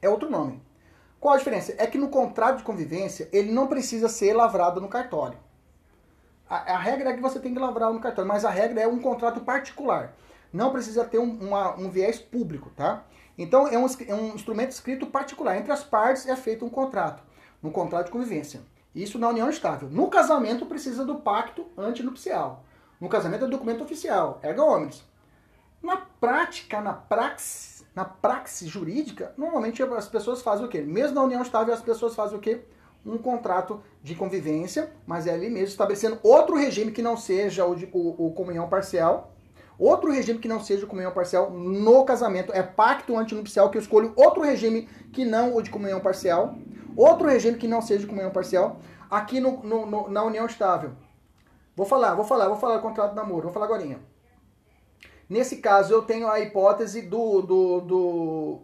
[0.00, 0.62] É outro nome.
[1.18, 1.74] Qual a diferença?
[1.78, 5.38] É que no contrato de convivência, ele não precisa ser lavrado no cartório.
[6.48, 8.86] A, a regra é que você tem que lavrar no cartório, mas a regra é
[8.86, 10.14] um contrato particular.
[10.52, 13.04] Não precisa ter um, uma, um viés público, tá?
[13.38, 15.56] Então, é um, é um instrumento escrito particular.
[15.56, 17.22] Entre as partes é feito um contrato,
[17.62, 18.60] um contrato de convivência.
[18.94, 19.90] Isso na união estável.
[19.90, 22.64] No casamento, precisa do pacto antinupcial.
[22.98, 25.04] No casamento é documento oficial, erga omnes.
[25.82, 30.80] Na prática, na praxis, na praxis jurídica, normalmente as pessoas fazem o quê?
[30.80, 32.62] Mesmo na união estável, as pessoas fazem o quê?
[33.04, 37.76] Um contrato de convivência, mas é ali mesmo estabelecendo outro regime que não seja o,
[37.76, 39.35] de, o, o comunhão parcial,
[39.78, 42.52] outro regime que não seja comunhão parcial no casamento.
[42.52, 46.54] É pacto antinupcial que eu escolho outro regime que não o de comunhão parcial,
[46.96, 50.92] outro regime que não seja comunhão parcial, aqui no, no, no, na união estável.
[51.74, 54.00] Vou falar, vou falar, vou falar do contrato de namoro, vou falar agora.
[55.28, 58.60] Nesse caso, eu tenho a hipótese do, do, do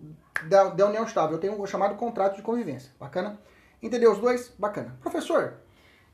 [0.49, 1.37] da, da, união estável.
[1.37, 2.91] Eu tenho o chamado contrato de convivência.
[2.99, 3.39] Bacana?
[3.83, 4.53] Entendeu os dois?
[4.59, 4.97] Bacana.
[5.01, 5.55] Professor,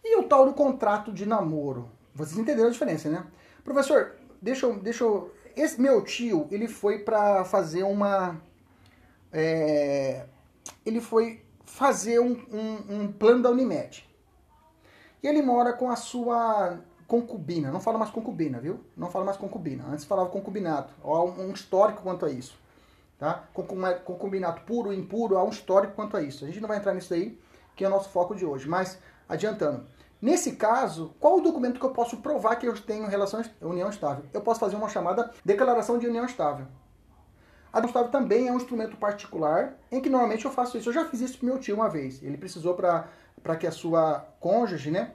[0.03, 1.91] e o tal do contrato de namoro?
[2.15, 3.27] Vocês entenderam a diferença, né?
[3.63, 4.79] Professor, deixa eu.
[4.79, 8.41] Deixa eu esse meu tio, ele foi para fazer uma.
[9.33, 10.25] É,
[10.87, 14.09] ele foi fazer um, um, um plano da Unimed.
[15.21, 17.73] E ele mora com a sua concubina.
[17.73, 18.81] Não fala mais concubina, viu?
[18.97, 19.85] Não fala mais concubina.
[19.89, 20.95] Antes falava concubinato.
[21.03, 22.57] Há um histórico quanto a isso.
[23.19, 23.49] Tá?
[23.53, 26.45] Concubinato puro, impuro, há um histórico quanto a isso.
[26.45, 27.37] A gente não vai entrar nisso aí,
[27.75, 28.69] que é o nosso foco de hoje.
[28.69, 28.97] Mas,
[29.29, 29.85] adiantando.
[30.21, 34.25] Nesse caso, qual o documento que eu posso provar que eu tenho relação união estável?
[34.33, 36.67] Eu posso fazer uma chamada declaração de união estável.
[37.73, 40.89] A união estável também é um instrumento particular em que normalmente eu faço isso.
[40.89, 42.21] Eu já fiz isso pro meu tio uma vez.
[42.23, 45.15] Ele precisou para que a sua cônjuge, né,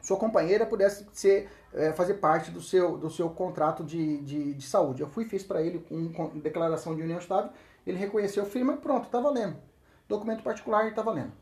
[0.00, 4.66] sua companheira pudesse ser, é, fazer parte do seu, do seu contrato de, de, de
[4.66, 5.02] saúde.
[5.02, 7.50] Eu fui fiz para ele uma declaração de união estável,
[7.84, 9.56] ele reconheceu, firma e pronto, está valendo.
[10.08, 11.32] Documento particular está valendo.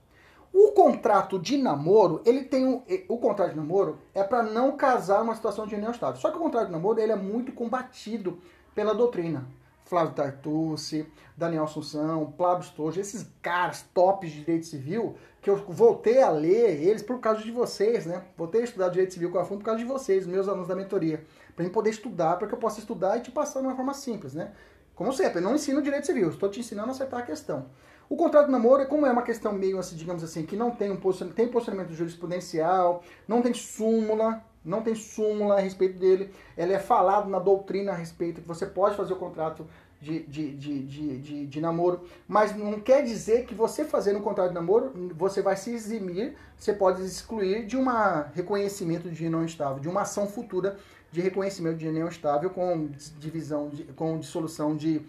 [0.57, 5.19] O contrato de namoro, ele tem um, o contrato de namoro é para não casar
[5.19, 6.15] numa situação de união estável.
[6.21, 8.39] Só que o contrato de namoro ele é muito combatido
[8.73, 9.49] pela doutrina.
[9.85, 16.23] Flávio Tartucci, Daniel Assunção, Plábio Stojo, esses caras tops de direito civil, que eu voltei
[16.23, 18.23] a ler eles por causa de vocês, né?
[18.37, 20.77] Voltei a estudar direito civil com a fundo por causa de vocês, meus alunos da
[20.77, 21.25] mentoria.
[21.57, 23.93] Para mim poder estudar, para que eu possa estudar e te passar de uma forma
[23.93, 24.53] simples, né?
[24.95, 27.67] Como sempre, eu não ensino direito civil, estou te ensinando a acertar a questão.
[28.09, 30.71] O contrato de namoro, é como é uma questão meio assim, digamos assim, que não
[30.71, 36.31] tem um posicionamento, tem posicionamento jurisprudencial, não tem súmula, não tem súmula a respeito dele.
[36.57, 39.67] Ela é falado na doutrina a respeito que você pode fazer o contrato
[40.01, 40.83] de, de, de,
[41.19, 45.41] de, de, namoro, mas não quer dizer que você fazendo um contrato de namoro, você
[45.41, 47.87] vai se eximir, você pode excluir de um
[48.35, 50.77] reconhecimento de união estável, de uma ação futura
[51.11, 52.89] de reconhecimento de união estável com
[53.19, 55.01] divisão, de, com dissolução de.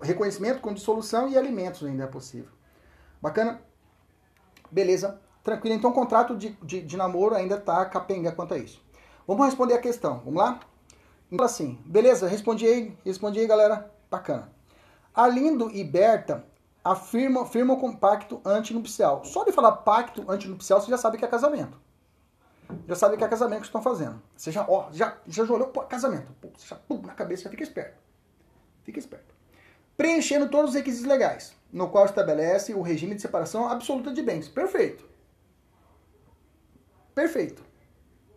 [0.00, 2.50] Reconhecimento com dissolução e alimentos ainda é possível.
[3.20, 3.60] Bacana?
[4.70, 5.20] Beleza?
[5.42, 5.74] Tranquilo.
[5.74, 8.82] Então o contrato de, de, de namoro ainda está capenga quanto a isso.
[9.26, 10.18] Vamos responder a questão.
[10.20, 10.60] Vamos lá?
[11.30, 12.28] Então assim, beleza?
[12.28, 13.90] Respondi aí, respondi aí, galera.
[14.10, 14.52] Bacana.
[15.14, 16.44] Alindo e Berta
[16.84, 19.24] afirmam, firmam com pacto antinupcial.
[19.24, 21.80] Só de falar pacto antinupcial, você já sabe que é casamento.
[22.86, 24.20] Já sabe que é casamento que estão fazendo.
[24.36, 26.32] Você já, ó, já, já olhou, pô, casamento.
[26.40, 28.00] Pô, você já, pum, na cabeça, já fica esperto.
[28.82, 29.31] Fica esperto.
[29.96, 34.48] Preenchendo todos os requisitos legais, no qual estabelece o regime de separação absoluta de bens.
[34.48, 35.04] Perfeito.
[37.14, 37.62] Perfeito.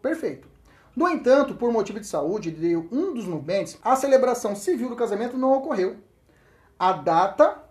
[0.02, 0.48] Perfeito.
[0.96, 5.38] No entanto, por motivo de saúde de um dos nubentes, a celebração civil do casamento
[5.38, 5.98] não ocorreu.
[6.80, 7.64] A data,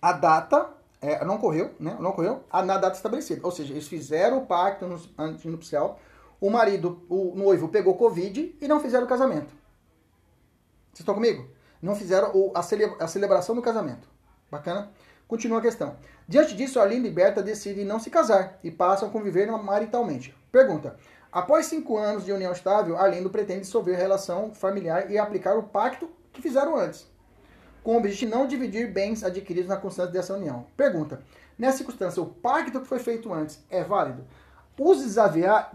[0.00, 1.96] a data é, não ocorreu, né?
[2.00, 3.40] Não ocorreu na data estabelecida.
[3.44, 4.86] Ou seja, eles fizeram o pacto
[5.18, 6.00] antinupcial,
[6.40, 9.52] o marido, o noivo pegou Covid e não fizeram o casamento.
[10.92, 11.48] Vocês estão comigo?
[11.80, 12.62] Não fizeram a,
[13.06, 14.08] celebração do casamento.
[14.50, 14.90] Bacana?
[15.26, 15.96] Continua a questão.
[16.26, 20.34] Diante disso, a Linda e Berta decidem não se casar e passam a conviver maritalmente.
[20.50, 20.96] Pergunta:
[21.30, 25.62] Após cinco anos de união estável, Arlindo pretende dissolver a relação familiar e aplicar o
[25.62, 27.06] pacto que fizeram antes,
[27.82, 30.66] com o objetivo de não dividir bens adquiridos na constância dessa união.
[30.76, 31.20] Pergunta:
[31.58, 34.24] nessa circunstância, o pacto que foi feito antes é válido?
[34.78, 35.04] Os,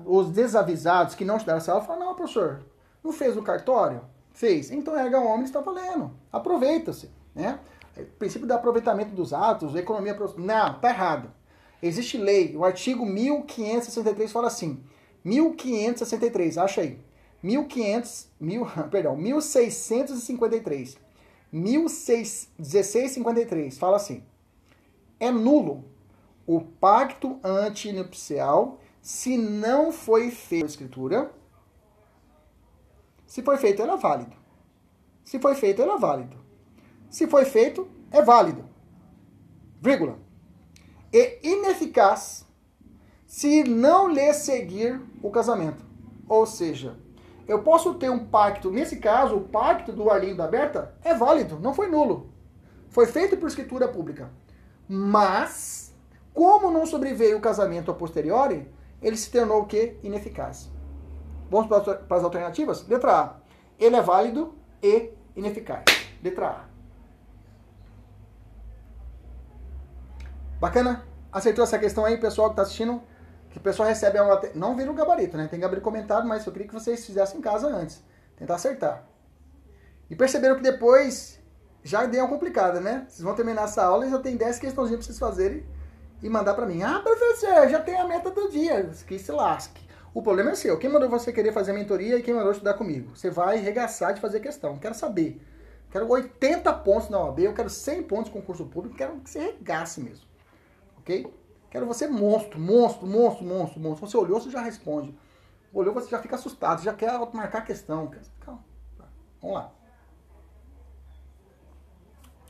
[0.06, 2.64] os desavisados que não estudaram essa aula falam: não, professor,
[3.04, 4.02] não fez o cartório?
[4.34, 4.72] Fez.
[4.72, 6.12] Então, erga homem está valendo.
[6.32, 7.10] Aproveita-se.
[7.34, 7.60] Né?
[7.98, 10.18] O princípio do aproveitamento dos atos, economia.
[10.38, 11.32] Não, tá errado.
[11.82, 12.56] Existe lei.
[12.58, 14.84] O artigo 1563 fala assim
[15.24, 17.00] 1563, acha aí.
[17.42, 20.98] 1500, mil, perdão, 1653.
[21.52, 24.24] 1653, fala assim.
[25.20, 25.86] É nulo
[26.46, 31.32] o pacto antinupcial se não foi feito a escritura.
[33.34, 34.36] Se foi feito, é válido.
[35.24, 36.38] Se foi feito, é válido.
[37.10, 38.64] Se foi feito, é válido.
[39.82, 40.20] Vírgula.
[41.12, 42.46] E ineficaz
[43.26, 45.84] se não lhe seguir o casamento.
[46.30, 46.96] Ou seja,
[47.48, 51.60] eu posso ter um pacto, nesse caso, o pacto do Arlindo da Berta é válido,
[51.60, 52.32] não foi nulo.
[52.90, 54.30] Foi feito por escritura pública.
[54.88, 55.92] Mas,
[56.36, 59.98] como não sobreveio o casamento a posteriori, ele se tornou o quê?
[60.04, 60.72] Ineficaz.
[61.50, 62.88] Vamos para as alternativas?
[62.88, 63.36] Letra A.
[63.80, 65.84] Ele é válido e ineficaz.
[66.24, 66.66] Letra A.
[70.60, 71.06] Bacana?
[71.32, 73.02] Aceitou essa questão aí, pessoal que está assistindo?
[73.54, 74.52] que o pessoal recebe a nota.
[74.56, 75.48] Não vira o gabarito, né?
[75.48, 78.04] Tem gabarito comentado, mas eu queria que vocês fizessem em casa antes.
[78.36, 79.06] Tentar acertar.
[80.10, 81.40] E perceberam que depois
[81.84, 83.06] já deu uma complicada, né?
[83.08, 85.64] Vocês vão terminar essa aula e já tem 10 questãozinhas pra vocês fazerem
[86.24, 86.82] e mandar pra mim.
[86.82, 88.90] Ah, professor, já tem a meta do dia.
[89.06, 89.88] Que se lasque.
[90.14, 90.78] O problema é seu.
[90.78, 93.16] Quem mandou você querer fazer mentoria e quem mandou estudar comigo?
[93.16, 94.78] Você vai regaçar de fazer questão.
[94.78, 95.42] Quero saber.
[95.90, 99.40] Quero 80 pontos na OAB, eu quero 100 pontos no concurso público, quero que você
[99.40, 100.26] regasse mesmo.
[100.98, 101.32] Ok?
[101.70, 104.08] Quero você monstro, monstro, monstro, monstro, monstro.
[104.08, 105.16] Você olhou, você já responde.
[105.72, 108.12] Olhou, você já fica assustado, já quer marcar a questão.
[108.40, 108.64] Calma.
[109.42, 109.72] Vamos lá.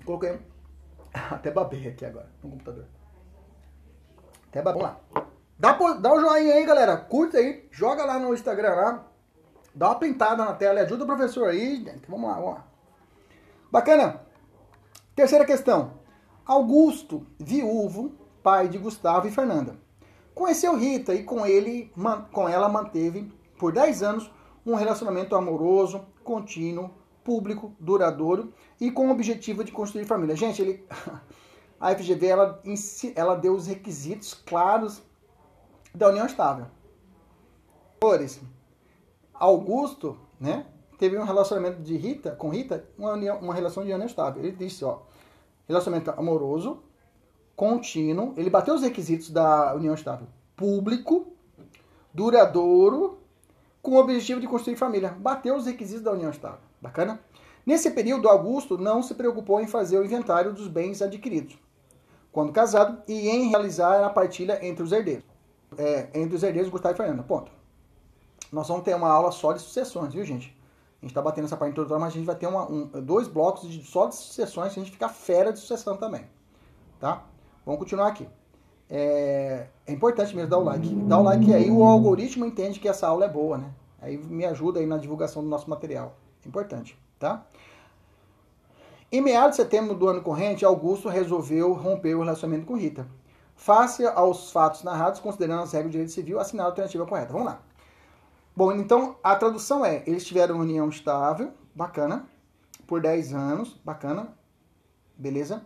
[0.06, 0.39] Coloquei.
[1.13, 2.86] Até babei aqui agora no computador.
[4.49, 4.82] Até babei.
[4.82, 5.33] Vamos lá.
[5.63, 6.97] Dá, dá um joinha aí, galera.
[6.97, 7.65] Curta aí.
[7.71, 9.08] Joga lá no Instagram lá.
[9.73, 11.86] Dá uma pintada na tela e ajuda o professor aí.
[12.06, 12.67] Vamos lá, vamos lá.
[13.71, 14.21] Bacana.
[15.15, 15.93] Terceira questão.
[16.45, 18.12] Augusto, viúvo,
[18.43, 19.78] pai de Gustavo e Fernanda.
[20.36, 21.89] Conheceu Rita e com ele,
[22.34, 24.30] com ela manteve por 10 anos
[24.65, 26.91] um relacionamento amoroso, contínuo,
[27.23, 30.36] público, duradouro e com o objetivo de construir família.
[30.36, 30.86] Gente, ele,
[31.80, 32.62] a FGV ela,
[33.15, 35.02] ela deu os requisitos claros
[35.93, 36.65] da união estável.
[39.34, 40.65] Augusto, né,
[40.97, 44.43] teve um relacionamento de Rita com Rita, uma, união, uma relação de união estável.
[44.43, 44.99] Ele disse, ó,
[45.67, 46.84] relacionamento amoroso,
[47.56, 50.27] contínuo, ele bateu os requisitos da união estável.
[50.56, 51.27] Público,
[52.13, 53.19] duradouro,
[53.82, 55.10] com o objetivo de construir família.
[55.10, 56.60] Bateu os requisitos da união estável.
[56.82, 57.19] Bacana?
[57.65, 61.58] Nesse período, Augusto não se preocupou em fazer o inventário dos bens adquiridos,
[62.32, 65.33] quando casado, e em realizar a partilha entre os herdeiros.
[65.77, 67.23] É, entre os herdeiros, Gustavo e Fernanda.
[67.23, 67.51] Ponto.
[68.51, 70.55] Nós vamos ter uma aula só de sucessões, viu, gente?
[71.01, 73.27] A gente está batendo essa parte introdutória, mas a gente vai ter uma, um, dois
[73.27, 76.25] blocos de, só de sucessões, a gente ficar fera de sucessão também.
[76.99, 77.23] Tá?
[77.65, 78.27] Vamos continuar aqui.
[78.89, 80.88] É, é, importante mesmo dar o like.
[80.88, 83.71] Dá o like aí, o algoritmo entende que essa aula é boa, né?
[84.01, 86.15] Aí me ajuda aí na divulgação do nosso material.
[86.45, 87.45] Importante, tá?
[89.12, 93.07] Em meados de setembro do ano corrente, Augusto resolveu romper o relacionamento com Rita.
[93.63, 97.32] Face aos fatos narrados, considerando as regras do direito civil, assinar a alternativa correta.
[97.32, 97.62] Vamos lá.
[98.54, 102.28] Bom, então a tradução é: eles tiveram uma união estável, bacana,
[102.86, 104.38] por 10 anos, bacana,
[105.17, 105.65] beleza?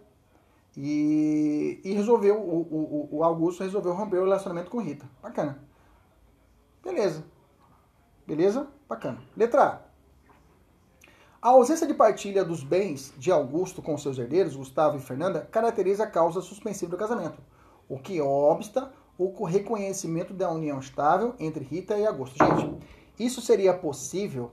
[0.77, 5.09] E, e resolveu, o, o, o Augusto resolveu romper o relacionamento com Rita.
[5.19, 5.57] Bacana.
[6.83, 7.25] Beleza.
[8.27, 8.67] Beleza?
[8.87, 9.17] Bacana.
[9.35, 9.87] Letra A.
[11.41, 16.03] A ausência de partilha dos bens de Augusto com seus herdeiros, Gustavo e Fernanda, caracteriza
[16.03, 17.41] a causa suspensiva do casamento,
[17.87, 22.35] o que obsta o reconhecimento da união estável entre Rita e Augusto.
[22.37, 22.77] Gente,
[23.17, 24.51] isso seria possível,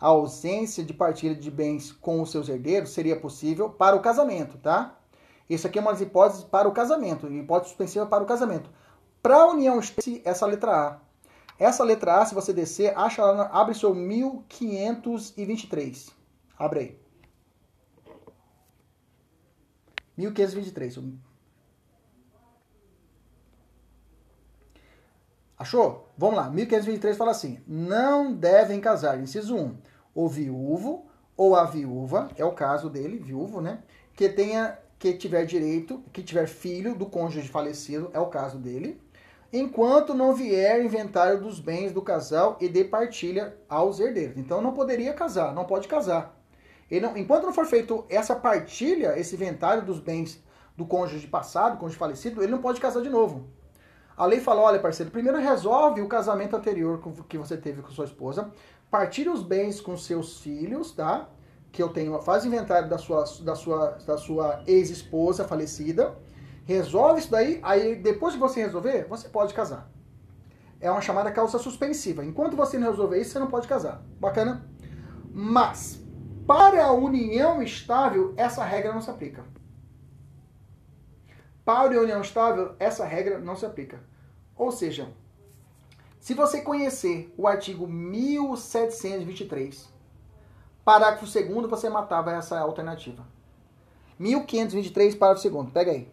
[0.00, 4.56] a ausência de partilha de bens com os seus herdeiros seria possível para o casamento,
[4.58, 4.98] tá?
[5.48, 8.70] Isso aqui é uma das hipóteses para o casamento, hipótese suspensiva para o casamento.
[9.22, 9.80] Para a união,
[10.24, 10.98] essa letra A.
[11.58, 16.10] Essa letra A, se você descer, acha lá, abre seu 1523.
[16.58, 16.98] Abre aí.
[20.16, 20.98] 1523.
[25.58, 26.08] Achou?
[26.16, 26.50] Vamos lá.
[26.50, 29.18] 1523 fala assim: não devem casar.
[29.20, 29.76] Inciso 1.
[30.14, 33.80] O viúvo ou a viúva, é o caso dele, viúvo, né?
[34.14, 38.98] Que tenha que tiver direito, que tiver filho do cônjuge falecido, é o caso dele,
[39.52, 44.38] enquanto não vier inventário dos bens do casal e de partilha aos herdeiros.
[44.38, 46.34] Então não poderia casar, não pode casar.
[46.90, 50.42] Não, enquanto não for feito essa partilha, esse inventário dos bens
[50.76, 53.50] do cônjuge passado, cônjuge falecido, ele não pode casar de novo.
[54.16, 58.06] A lei fala, olha parceiro, primeiro resolve o casamento anterior que você teve com sua
[58.06, 58.50] esposa,
[58.90, 61.28] partilhe os bens com seus filhos, tá?
[61.76, 66.16] que eu tenho, faz inventário da sua, da sua, da sua ex-esposa falecida,
[66.64, 69.90] resolve isso daí, aí depois que você resolver, você pode casar.
[70.80, 72.24] É uma chamada causa suspensiva.
[72.24, 74.02] Enquanto você não resolver isso, você não pode casar.
[74.18, 74.66] Bacana?
[75.30, 76.02] Mas,
[76.46, 79.44] para a união estável, essa regra não se aplica.
[81.66, 84.00] Para união estável, essa regra não se aplica.
[84.56, 85.12] Ou seja,
[86.18, 89.94] se você conhecer o artigo 1723
[90.86, 93.26] Parágrafo 2 você matava essa alternativa.
[94.20, 96.08] 1523, parágrafo 2 Pega aí.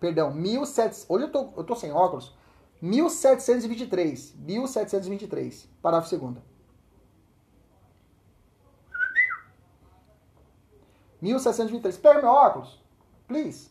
[0.00, 1.04] Perdão, 1700.
[1.06, 2.34] Hoje eu tô, eu tô sem óculos.
[2.80, 4.34] 1723.
[4.38, 6.42] 1723, parágrafo 2
[11.20, 11.98] 1723.
[11.98, 12.82] Pega meu óculos.
[13.28, 13.69] Please.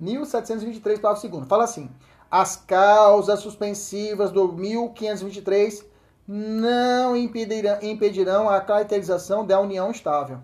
[0.00, 1.90] 1723, parágrafo 2 Fala assim.
[2.30, 5.84] As causas suspensivas do 1523
[6.26, 10.40] não impedirão, impedirão a caracterização da união estável.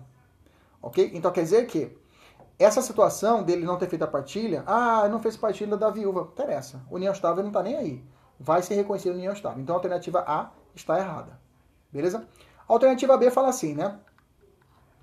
[0.81, 1.11] Ok?
[1.13, 1.95] Então quer dizer que
[2.57, 6.81] essa situação dele não ter feito a partilha, ah, não fez partilha da viúva, interessa.
[6.89, 8.03] União estável não está nem aí.
[8.39, 9.61] Vai ser reconhecida união estável.
[9.61, 11.39] Então a alternativa A está errada.
[11.91, 12.27] Beleza?
[12.67, 13.99] A alternativa B fala assim, né?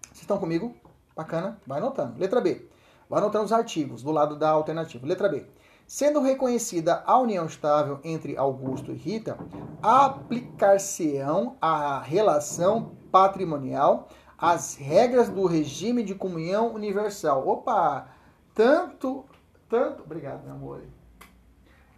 [0.03, 0.74] Vocês estão comigo?
[1.14, 1.59] Bacana?
[1.66, 2.18] Vai anotando.
[2.18, 2.68] Letra B.
[3.12, 5.06] Vai anotando os artigos do lado da alternativa.
[5.06, 5.44] Letra B.
[5.86, 9.36] Sendo reconhecida a união estável entre Augusto e Rita,
[9.82, 14.08] aplicar-se-ão à relação patrimonial
[14.38, 17.46] as regras do regime de comunhão universal.
[17.46, 18.08] Opa!
[18.54, 19.26] Tanto,
[19.68, 20.82] tanto, obrigado, meu amor.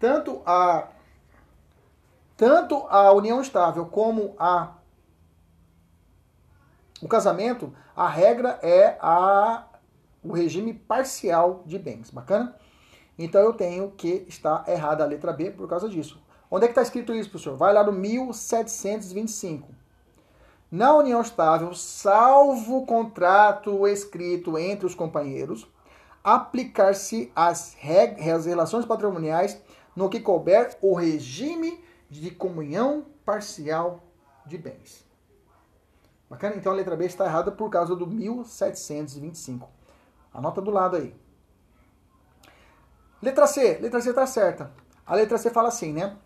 [0.00, 0.88] Tanto a
[2.36, 4.72] Tanto a união estável como a
[7.00, 9.66] o casamento, a regra é a
[10.24, 12.10] o regime parcial de bens.
[12.10, 12.56] Bacana?
[13.18, 16.20] Então eu tenho que estar errada a letra B por causa disso.
[16.50, 17.56] Onde é que está escrito isso, professor?
[17.56, 19.68] Vai lá no 1725.
[20.70, 25.68] Na união estável, salvo contrato escrito entre os companheiros,
[26.22, 27.76] aplicar-se as,
[28.26, 29.60] as relações patrimoniais
[29.94, 31.78] no que couber o regime
[32.10, 34.02] de comunhão parcial
[34.44, 35.06] de bens.
[36.28, 36.56] Bacana?
[36.56, 39.68] Então a letra B está errada por causa do 1725.
[40.34, 41.14] Anota do lado aí.
[43.22, 43.78] Letra C.
[43.80, 44.70] Letra C está certa.
[45.06, 46.16] A letra C fala assim, né?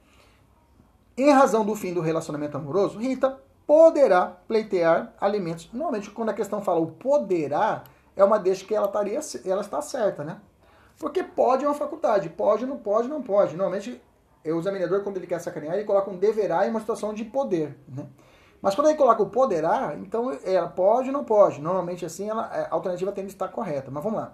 [1.17, 5.69] Em razão do fim do relacionamento amoroso, Rita poderá pleitear alimentos.
[5.73, 7.85] Normalmente, quando a questão fala o poderá,
[8.17, 10.41] é uma deixa que ela, estaria, ela está certa, né?
[10.99, 12.31] Porque pode é uma faculdade.
[12.31, 13.57] Pode, não pode, não pode.
[13.57, 14.01] Normalmente,
[14.45, 17.77] o examinador, quando ele quer sacanear, ele coloca um deverá em uma situação de poder,
[17.87, 18.07] né?
[18.61, 21.61] Mas quando ele coloca o poderá, então ela pode ou não pode.
[21.61, 23.91] Normalmente assim, ela, a alternativa tende a estar correta.
[23.91, 24.33] Mas vamos lá.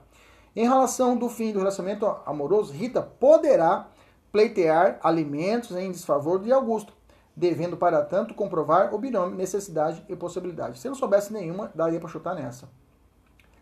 [0.56, 3.88] Em relação do fim do relacionamento amoroso, Rita poderá
[4.32, 6.92] pleitear alimentos em desfavor de Augusto,
[7.36, 10.78] devendo para tanto comprovar o binômio necessidade e possibilidade.
[10.78, 12.68] Se eu não soubesse nenhuma, daria para chutar nessa.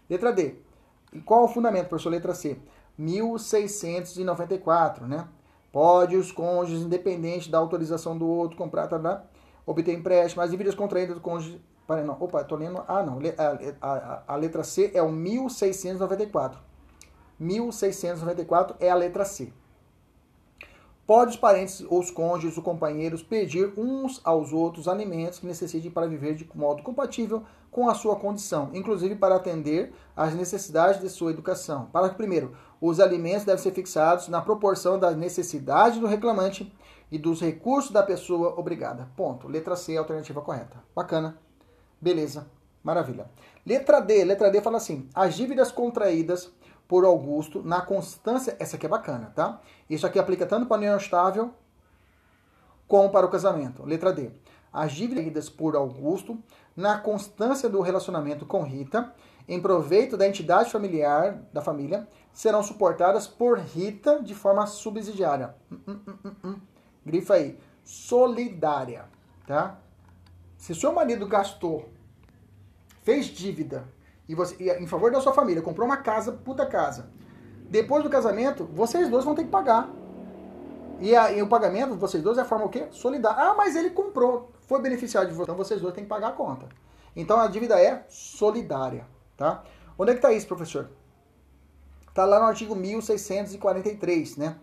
[0.09, 0.57] Letra D.
[1.13, 2.11] E qual o fundamento, professor?
[2.11, 2.59] Letra C.
[2.99, 5.27] 1694, né?
[5.71, 9.25] Pode os cônjuges, independente da autorização do outro, comprar, tá, tá,
[9.67, 11.61] obter empréstimo, as dívidas contraídas do cônjuge.
[11.87, 12.17] Peraí, não.
[12.21, 12.83] Opa, tô lendo.
[12.87, 13.19] Ah, não.
[13.81, 16.59] A, a, a letra C é o 1694.
[17.39, 19.53] 1694 é a letra C.
[21.05, 25.91] Pode os parentes ou os cônjuges ou companheiros pedir uns aos outros alimentos que necessitem
[25.91, 27.43] para viver de modo compatível
[27.73, 31.87] com a sua condição, inclusive para atender às necessidades de sua educação.
[31.93, 36.73] Para primeiro, os alimentos devem ser fixados na proporção das necessidades do reclamante
[37.13, 39.07] e dos recursos da pessoa obrigada.
[39.15, 39.47] Ponto.
[39.47, 40.83] Letra C, alternativa correta.
[40.97, 41.39] Bacana.
[42.01, 42.47] Beleza.
[42.83, 43.31] Maravilha.
[43.67, 44.25] Letra D.
[44.25, 46.51] Letra D fala assim: as dívidas contraídas
[46.89, 48.57] por Augusto na constância.
[48.59, 49.61] Essa aqui é bacana, tá?
[49.91, 51.53] Isso aqui aplica tanto para a união estável
[52.89, 53.85] como para o casamento.
[53.85, 54.31] Letra D.
[54.73, 56.43] As dívidas por Augusto
[56.75, 59.13] na constância do relacionamento com Rita,
[59.47, 65.55] em proveito da entidade familiar da família, serão suportadas por Rita de forma subsidiária.
[65.71, 66.72] Hum, hum, hum, hum, hum.
[67.05, 67.59] Grifa aí.
[67.85, 69.05] Solidária,
[69.47, 69.79] tá?
[70.57, 71.89] Se seu marido gastou,
[73.03, 73.89] fez dívida
[74.29, 77.11] e você e em favor da sua família, comprou uma casa, puta casa.
[77.69, 79.91] Depois do casamento, vocês dois vão ter que pagar.
[81.01, 82.87] E, a, e o pagamento, vocês dois, é a forma o quê?
[82.93, 83.43] Solidária.
[83.43, 85.43] Ah, mas ele comprou, foi beneficiado de você.
[85.43, 86.69] Então vocês dois têm que pagar a conta.
[87.17, 89.65] Então a dívida é solidária, tá?
[89.99, 90.91] Onde é que tá isso, professor?
[92.15, 94.57] Tá lá no artigo 1643, né?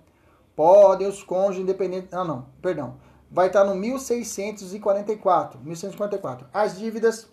[0.60, 2.14] Podem os cônjuges independentes.
[2.14, 2.98] Ah, não, perdão.
[3.32, 5.58] Vai estar no 1644.
[5.62, 6.48] 1644.
[6.54, 7.30] As dívidas,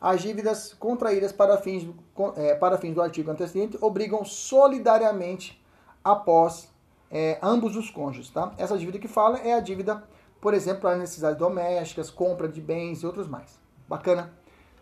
[0.00, 1.88] as dívidas contraídas para fins,
[2.34, 5.64] é, para fins do artigo antecedente obrigam solidariamente
[6.02, 6.68] após
[7.08, 8.30] é, ambos os cônjuges.
[8.30, 8.52] Tá?
[8.58, 10.02] Essa dívida que fala é a dívida,
[10.40, 13.56] por exemplo, para necessidades domésticas, compra de bens e outros mais.
[13.86, 14.32] Bacana?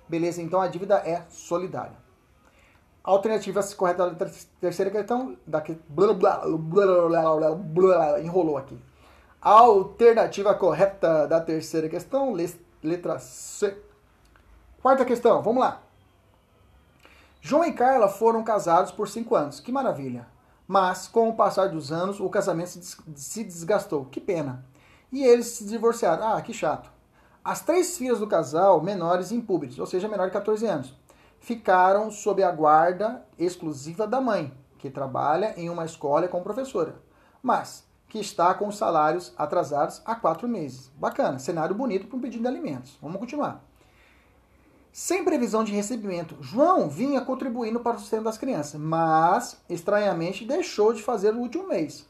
[0.08, 0.40] Beleza?
[0.40, 2.01] Então a dívida é solidária.
[3.04, 4.30] Alternativa correta da
[4.60, 8.78] terceira questão, daqui, blá, blá, blá, blá, enrolou aqui.
[9.40, 12.32] Alternativa correta da terceira questão,
[12.80, 13.76] letra C.
[14.80, 15.82] Quarta questão, vamos lá.
[17.40, 20.28] João e Carla foram casados por cinco anos, que maravilha.
[20.66, 22.70] Mas, com o passar dos anos, o casamento
[23.16, 24.64] se desgastou, que pena.
[25.10, 26.88] E eles se divorciaram, ah, que chato.
[27.44, 30.94] As três filhas do casal, menores e impúberes, ou seja, menor de 14 anos,
[31.42, 36.94] ficaram sob a guarda exclusiva da mãe, que trabalha em uma escola como professora,
[37.42, 40.88] mas que está com os salários atrasados há quatro meses.
[40.96, 42.96] Bacana, cenário bonito para um pedido de alimentos.
[43.02, 43.64] Vamos continuar.
[44.92, 50.92] Sem previsão de recebimento, João vinha contribuindo para o sustento das crianças, mas, estranhamente, deixou
[50.92, 52.06] de fazer no último mês.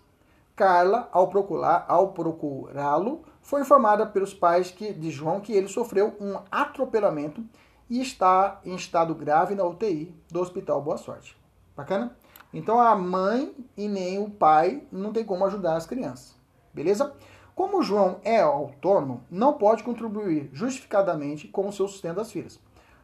[0.54, 7.42] Carla, ao procurá-lo, foi informada pelos pais que, de João que ele sofreu um atropelamento
[7.88, 11.36] e está em estado grave na UTI do Hospital Boa Sorte.
[11.76, 12.16] Bacana?
[12.52, 16.34] Então a mãe e nem o pai não tem como ajudar as crianças.
[16.72, 17.14] Beleza?
[17.54, 22.58] Como o João é autônomo, não pode contribuir justificadamente com o seu sustento das filhas.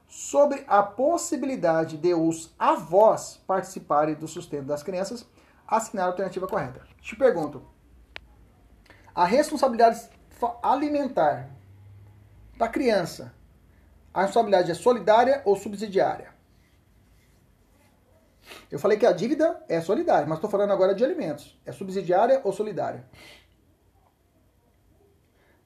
[0.06, 5.26] Sobre a possibilidade de os avós participarem do sustento das crianças,
[5.66, 6.82] assinar a alternativa correta.
[7.02, 7.62] Te pergunto:
[9.14, 10.08] a responsabilidade
[10.62, 11.50] alimentar
[12.56, 13.34] da criança
[14.18, 16.34] a responsabilidade é solidária ou subsidiária?
[18.68, 21.56] Eu falei que a dívida é solidária, mas estou falando agora de alimentos.
[21.64, 23.04] É subsidiária ou solidária?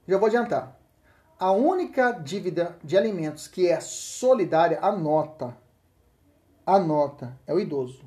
[0.06, 0.78] Já vou adiantar.
[1.38, 5.56] A única dívida de alimentos que é solidária, anota,
[6.66, 8.04] anota, é o idoso.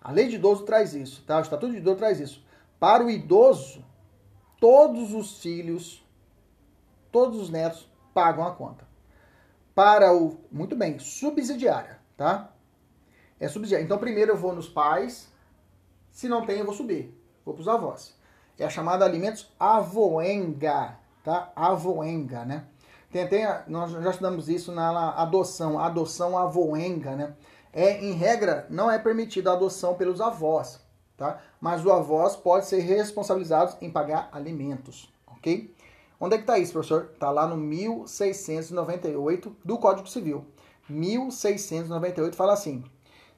[0.00, 1.38] A lei de idoso traz isso, tá?
[1.38, 2.44] O Estatuto de Idoso traz isso.
[2.80, 3.84] Para o idoso,
[4.58, 6.04] todos os filhos,
[7.12, 8.86] todos os netos pagam a conta.
[9.74, 12.52] Para o, muito bem, subsidiária, tá?
[13.40, 13.84] É subsidiária.
[13.84, 15.28] Então, primeiro eu vou nos pais,
[16.10, 17.12] se não tem, eu vou subir.
[17.44, 18.14] Vou para os avós.
[18.56, 21.52] É a chamada alimentos avoenga, tá?
[21.56, 22.64] Avoenga, né?
[23.10, 27.34] Tem, nós já estudamos isso na adoção, adoção avoenga, né?
[27.72, 30.80] É, em regra, não é permitida a adoção pelos avós,
[31.16, 31.40] tá?
[31.60, 35.73] Mas os avós podem ser responsabilizados em pagar alimentos, ok?
[36.24, 37.10] Onde é que está isso, professor?
[37.12, 40.46] Está lá no 1698 do Código Civil.
[40.88, 42.82] 1698 fala assim: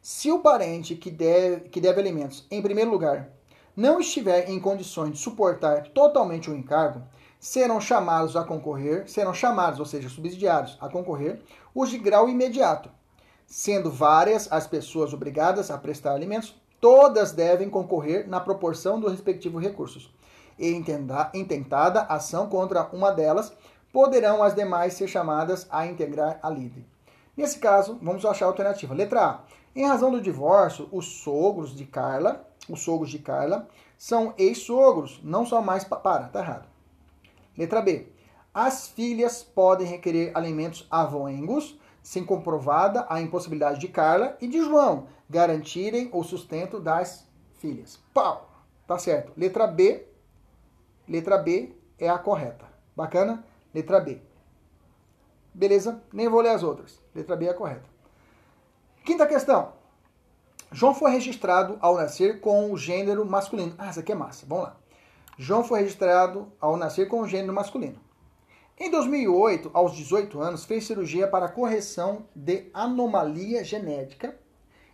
[0.01, 3.33] se o parente que deve, que deve alimentos, em primeiro lugar,
[3.75, 7.03] não estiver em condições de suportar totalmente o encargo,
[7.41, 11.43] serão chamados a concorrer, serão chamados, ou seja, subsidiados a concorrer,
[11.75, 12.89] os de grau imediato,
[13.49, 19.61] sendo várias as pessoas obrigadas a prestar alimentos, todas devem concorrer na proporção dos respectivos
[19.61, 20.15] recursos.
[20.59, 20.71] E
[21.35, 23.53] intentada ação contra uma delas,
[23.93, 26.87] poderão as demais ser chamadas a integrar a lide.
[27.37, 28.95] Nesse caso, vamos achar a alternativa.
[28.95, 29.41] Letra A.
[29.75, 35.45] Em razão do divórcio, os sogros de Carla, os sogros de Carla, são ex-sogros, não
[35.45, 36.67] só mais para, tá errado.
[37.57, 38.09] Letra B.
[38.55, 45.09] As filhas podem requerer alimentos avoengos sem comprovada a impossibilidade de Carla e de João
[45.29, 47.27] garantirem o sustento das
[47.59, 47.99] filhas.
[48.15, 48.49] Pau!
[48.87, 49.33] Tá certo.
[49.37, 50.07] Letra B.
[51.09, 52.67] Letra B é a correta.
[52.97, 53.45] Bacana?
[53.75, 54.21] Letra B.
[55.55, 56.03] Beleza?
[56.13, 57.01] Nem vou ler as outras.
[57.15, 57.89] Letra B é a correta.
[59.05, 59.73] Quinta questão.
[60.73, 63.75] João foi registrado ao nascer com o gênero masculino.
[63.79, 64.45] Ah, essa aqui é massa.
[64.47, 64.77] Vamos lá.
[65.39, 68.01] João foi registrado ao nascer com o gênero masculino.
[68.79, 74.37] Em 2008, aos 18 anos, fez cirurgia para correção de anomalia genética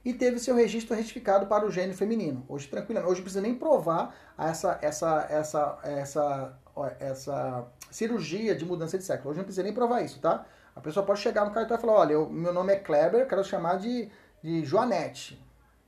[0.05, 2.45] e teve seu registro retificado para o gênero feminino.
[2.49, 6.59] Hoje, tranquilamente, hoje não precisa nem provar essa, essa, essa, essa,
[6.99, 9.29] essa cirurgia de mudança de sexo.
[9.29, 10.45] Hoje não precisa nem provar isso, tá?
[10.75, 13.45] A pessoa pode chegar no cartão e falar: olha, eu, meu nome é Kleber, quero
[13.45, 14.11] chamar de,
[14.43, 15.41] de Joanete.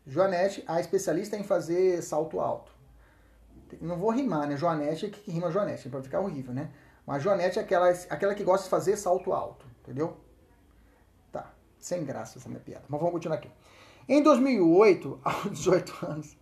[0.07, 2.73] Joanete, a especialista em fazer salto alto.
[3.81, 4.57] Não vou rimar, né?
[4.57, 6.71] Joanete é que rima Joanete, para ficar horrível, né?
[7.07, 10.17] Mas Joanete é aquela, aquela que gosta de fazer salto alto, entendeu?
[11.33, 12.85] Tá, sem graça essa minha piada.
[12.89, 13.51] Mas vamos continuar aqui.
[14.09, 16.37] Em 2008, aos 18 anos,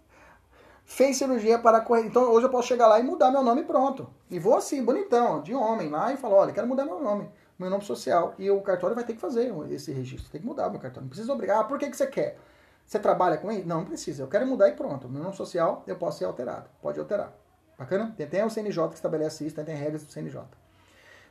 [0.85, 2.07] fez cirurgia para correr.
[2.07, 4.09] Então hoje eu posso chegar lá e mudar meu nome pronto.
[4.31, 7.71] E vou assim, bonitão, de homem lá e falar: olha, quero mudar meu nome, meu
[7.71, 8.35] nome social.
[8.39, 11.03] E o cartório vai ter que fazer esse registro, tem que mudar meu cartório.
[11.03, 11.61] Não precisa obrigar.
[11.61, 12.39] Ah, por que, que você quer?
[12.85, 13.65] Você trabalha com ele?
[13.65, 14.23] Não, não precisa.
[14.23, 15.09] Eu quero mudar e pronto.
[15.09, 16.69] Meu nome social eu posso ser alterado.
[16.81, 17.33] Pode alterar.
[17.79, 18.13] Bacana?
[18.17, 20.43] Tem até o CNJ que estabelece isso, tem regras do CNJ.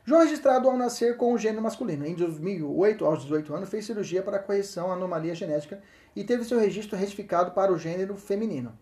[0.04, 2.06] João registrado ao nascer com o gênero masculino.
[2.06, 5.82] Em 2008, aos 18 anos, fez cirurgia para correção à anomalia genética
[6.16, 8.78] e teve seu registro retificado para o gênero feminino,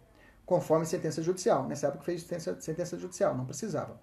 [0.45, 1.67] conforme sentença judicial.
[1.67, 3.99] Nessa época fez sentença, sentença judicial, não precisava.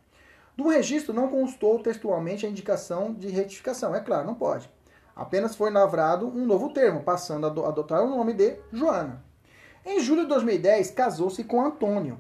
[0.57, 3.95] Do registro não constou textualmente a indicação de retificação.
[3.95, 4.71] É claro, não pode.
[5.15, 9.25] Apenas foi lavrado um novo termo, passando a adotar o nome de Joana.
[9.85, 12.19] Em julho de 2010, casou-se com Antônio,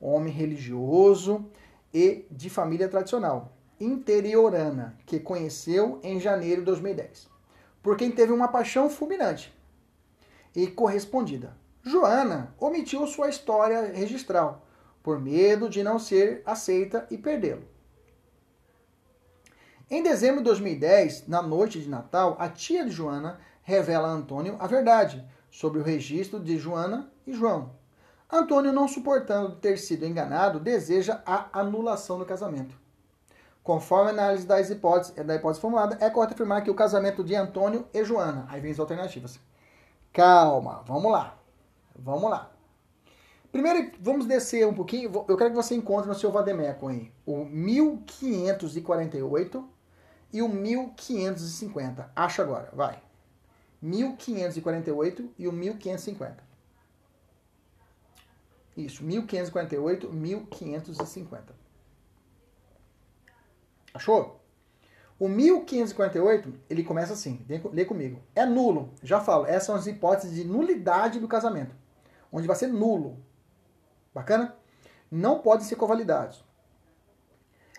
[0.00, 1.46] homem religioso
[1.92, 7.28] e de família tradicional, interiorana, que conheceu em janeiro de 2010,
[7.82, 9.54] por quem teve uma paixão fulminante
[10.54, 11.56] e correspondida.
[11.82, 14.66] Joana omitiu sua história registral,
[15.02, 17.64] por medo de não ser aceita e perdê-lo.
[19.90, 24.56] Em dezembro de 2010, na noite de Natal, a tia de Joana revela a Antônio
[24.58, 27.72] a verdade sobre o registro de Joana e João,
[28.34, 32.74] Antônio, não suportando ter sido enganado, deseja a anulação do casamento.
[33.62, 37.34] Conforme a análise das hipóteses, da hipótese formulada, é correto afirmar que o casamento de
[37.36, 38.44] Antônio e Joana.
[38.48, 39.38] Aí vem as alternativas.
[40.14, 41.36] Calma, vamos lá.
[41.96, 42.52] Vamos lá.
[43.50, 45.10] Primeiro, vamos descer um pouquinho.
[45.28, 49.68] Eu quero que você encontre no seu Vademeco aí o 1548
[50.32, 52.12] e o 1550.
[52.14, 53.02] Acha agora, vai.
[53.82, 56.44] 1548 e o 1550.
[58.76, 61.54] Isso, 1548, 1550.
[63.92, 64.43] Achou?
[65.18, 68.20] O 1548, ele começa assim, lê comigo.
[68.34, 71.74] É nulo, já falo, essas são as hipóteses de nulidade do casamento,
[72.32, 73.18] onde vai ser nulo.
[74.12, 74.56] Bacana?
[75.10, 76.44] Não podem ser convalidados.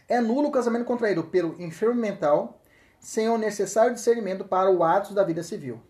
[0.07, 2.61] É nulo o casamento contraído pelo enfermo mental,
[2.99, 5.81] sem o necessário discernimento para o ato da vida civil.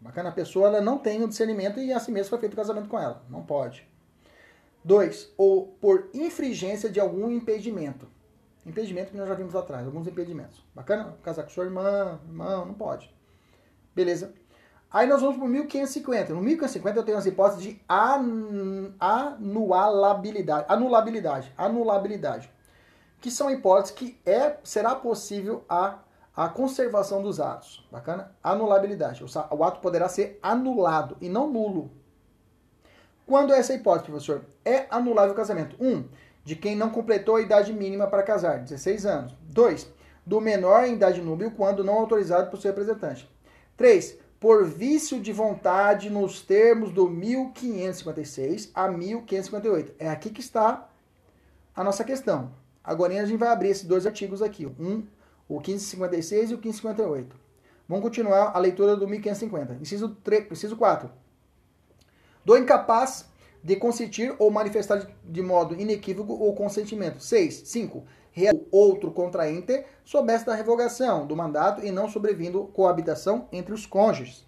[0.00, 0.30] Bacana?
[0.30, 2.98] A pessoa ela não tem o discernimento e assim mesmo foi feito o casamento com
[2.98, 3.24] ela.
[3.28, 3.86] Não pode.
[4.84, 5.32] 2.
[5.36, 8.08] Ou por infringência de algum impedimento.
[8.66, 10.64] Impedimento que nós já vimos atrás, alguns impedimentos.
[10.74, 11.16] Bacana?
[11.22, 13.14] Casar com sua irmã, irmão, não pode.
[13.94, 14.32] Beleza?
[14.90, 16.32] Aí nós vamos para o 1550.
[16.32, 17.80] No 1550 eu tenho as hipóteses de
[18.98, 22.48] anulabilidade, anulabilidade, anulabilidade,
[23.20, 25.98] que são hipóteses que é, será possível a,
[26.34, 27.84] a conservação dos atos.
[27.90, 28.34] Bacana?
[28.42, 29.24] Anulabilidade.
[29.24, 31.90] O, o ato poderá ser anulado e não nulo.
[33.26, 34.44] Quando é essa hipótese, professor?
[34.64, 35.76] É anulável o casamento.
[35.80, 35.88] 1.
[35.88, 36.08] Um,
[36.44, 39.34] de quem não completou a idade mínima para casar, 16 anos.
[39.48, 39.88] 2.
[40.26, 43.28] Do menor em idade núbio quando não autorizado por seu representante.
[43.76, 49.94] 3 por vício de vontade nos termos do 1556 a 1558.
[49.98, 50.86] É aqui que está
[51.74, 52.52] a nossa questão.
[52.84, 55.02] Agora a gente vai abrir esses dois artigos aqui, um,
[55.48, 57.34] o 1556 e o 1558.
[57.88, 59.78] Vamos continuar a leitura do 1550.
[59.80, 61.10] Inciso, 3, inciso 4.
[62.44, 63.26] Do incapaz
[63.64, 67.18] de consentir ou manifestar de modo inequívoco o consentimento.
[67.20, 67.62] 6.
[67.64, 68.04] 5
[68.70, 74.44] outro contraente soubesse da revogação do mandato e não sobrevindo coabitação entre os cônjuges.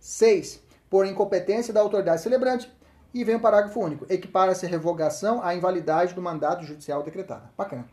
[0.00, 0.62] 6.
[0.88, 2.72] Por incompetência da autoridade celebrante.
[3.12, 4.06] E vem o parágrafo único.
[4.10, 7.48] Equipara-se a revogação à invalidade do mandato judicial decretado.
[7.56, 7.86] Bacana.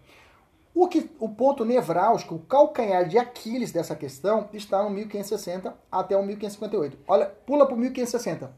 [0.73, 6.17] O, que, o ponto nevrálgico, o calcanhar de Aquiles dessa questão está no 1560 até
[6.17, 6.97] o 1558.
[7.07, 8.51] Olha, pula para o 1560.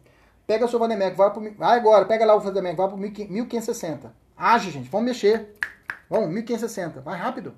[0.47, 4.15] Pega seu Vandemeco, vai, pro, vai agora, pega lá o Vandemeco, vai para o 1560.
[4.35, 5.53] Age, gente, vamos mexer.
[6.09, 7.01] Vamos, 1560.
[7.01, 7.53] Vai rápido.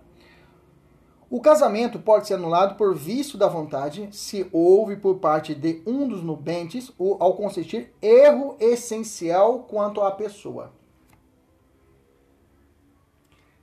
[1.30, 6.08] O casamento pode ser anulado por vício da vontade se houve por parte de um
[6.08, 10.72] dos nubentes ou ao consistir erro essencial quanto à pessoa.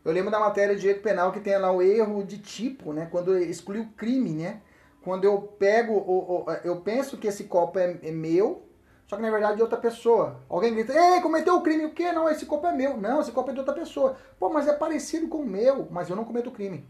[0.06, 3.10] Eu lembro da matéria de direito penal que tem lá o erro de tipo, né?
[3.12, 4.62] Quando exclui o crime, né?
[5.04, 8.62] Quando eu pego, eu penso que esse copo é, é meu,
[9.08, 10.40] só que na verdade é de outra pessoa.
[10.48, 12.14] Alguém grita, ei, cometeu o crime, o quê?
[12.14, 12.96] Não, esse copo é meu.
[12.96, 14.16] Não, esse copo é de outra pessoa.
[14.40, 16.88] Pô, mas é parecido com o meu, mas eu não cometo crime.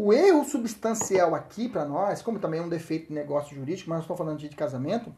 [0.00, 3.96] O erro substancial aqui para nós, como também é um defeito de negócio jurídico, mas
[3.96, 5.12] não estou falando de casamento,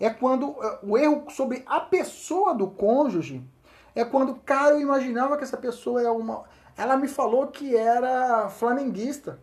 [0.00, 3.46] é quando eh, o erro sobre a pessoa do cônjuge
[3.94, 6.44] é quando, cara, eu imaginava que essa pessoa é uma.
[6.74, 9.38] Ela me falou que era flamenguista.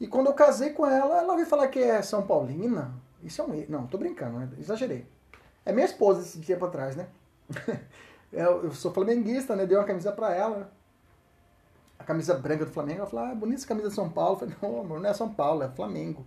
[0.00, 2.94] E quando eu casei com ela, ela veio falar que é São Paulina.
[3.22, 3.66] Isso é um erro.
[3.68, 4.48] Não, tô brincando, né?
[4.58, 5.06] exagerei.
[5.66, 7.08] É minha esposa esse tempo atrás, né?
[8.32, 9.66] eu sou flamenguista, né?
[9.66, 10.77] Dei uma camisa para ela
[11.98, 13.00] a camisa branca do Flamengo.
[13.00, 14.34] Ela falou, ah, bonita essa camisa de São Paulo.
[14.34, 16.24] Eu falei, não, amor, não é São Paulo, é Flamengo.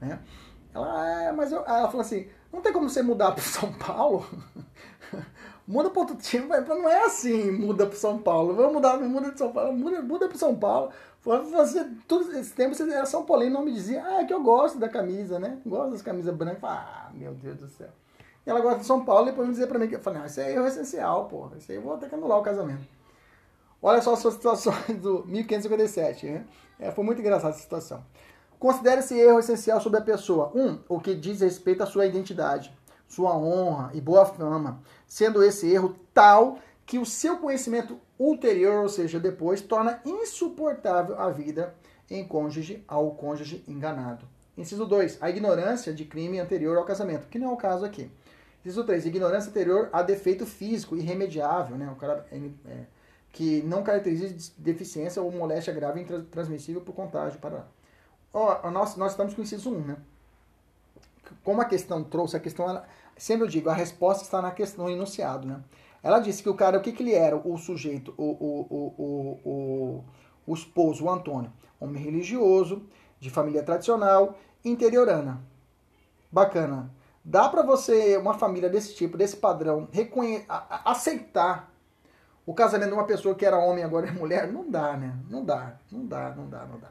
[0.00, 0.18] Né?
[0.72, 4.26] Ela, é, mas eu, ela falou assim, não tem como você mudar para São Paulo?
[5.66, 8.54] muda para outro time, não é assim, muda para São Paulo.
[8.54, 10.90] Vamos mudar, muda de São Paulo, muda, muda para São Paulo.
[11.22, 14.42] Você, todo esse tempo você era São Paulino, não me dizia, ah, é que eu
[14.42, 15.58] gosto da camisa, né?
[15.66, 16.64] Gosto das camisas brancas.
[16.64, 17.90] Ah, meu Deus do céu.
[18.46, 20.22] E ela gosta de São Paulo e depois me dizer para mim que eu falei,
[20.22, 21.50] ah, isso aí é erro essencial, pô.
[21.58, 22.99] Isso aí eu vou ter que anular o casamento.
[23.82, 26.26] Olha só as suas situações do 1557.
[26.26, 26.44] Né?
[26.78, 28.04] É, foi muito engraçada essa situação.
[28.58, 30.52] Considere esse erro essencial sobre a pessoa.
[30.54, 32.72] Um, o que diz respeito à sua identidade,
[33.08, 38.88] sua honra e boa fama, sendo esse erro tal que o seu conhecimento ulterior, ou
[38.88, 41.74] seja, depois, torna insuportável a vida
[42.10, 44.26] em cônjuge ao cônjuge enganado.
[44.58, 45.18] Inciso 2.
[45.22, 48.10] A ignorância de crime anterior ao casamento, que não é o caso aqui.
[48.62, 49.06] Inciso 3.
[49.06, 51.90] Ignorância anterior a defeito físico irremediável, né?
[51.90, 52.36] O cara é,
[52.68, 52.86] é,
[53.32, 57.38] que não caracteriza deficiência ou moléstia grave transmissível por contágio.
[57.38, 57.66] Para...
[58.32, 59.96] Oh, nós, nós estamos com o inciso 1, né?
[61.44, 64.86] Como a questão trouxe, a questão, ela, sempre eu digo, a resposta está na questão,
[64.86, 65.60] no enunciado, né?
[66.02, 69.40] Ela disse que o cara, o que, que ele era, o sujeito, o, o, o,
[69.44, 70.04] o,
[70.46, 71.52] o esposo, o Antônio?
[71.78, 72.82] Homem religioso,
[73.20, 75.40] de família tradicional, interiorana.
[76.32, 76.90] Bacana.
[77.22, 79.88] Dá para você, uma família desse tipo, desse padrão,
[80.84, 81.69] aceitar
[82.50, 85.16] o casamento de uma pessoa que era homem agora é mulher, não dá, né?
[85.30, 86.88] Não dá, não dá, não dá, não dá.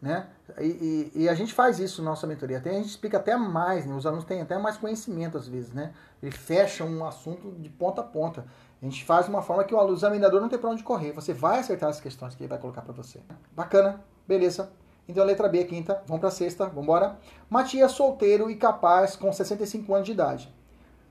[0.00, 0.26] Né?
[0.58, 2.56] E, e, e, a gente faz isso na nossa mentoria.
[2.56, 3.94] Até, a gente explica até mais, né?
[3.94, 5.74] os alunos têm até mais conhecimento às vezes.
[5.74, 5.92] Né?
[6.22, 8.46] Ele fecha um assunto de ponta a ponta.
[8.80, 11.12] A gente faz de uma forma que o aluno, examinador não tem para onde correr.
[11.12, 13.20] Você vai acertar as questões que ele vai colocar para você.
[13.54, 14.72] Bacana, beleza.
[15.10, 16.02] Então, a letra B, quinta.
[16.06, 17.18] Vamos para a sexta, vamos embora.
[17.48, 20.54] Matias, solteiro e capaz, com 65 anos de idade.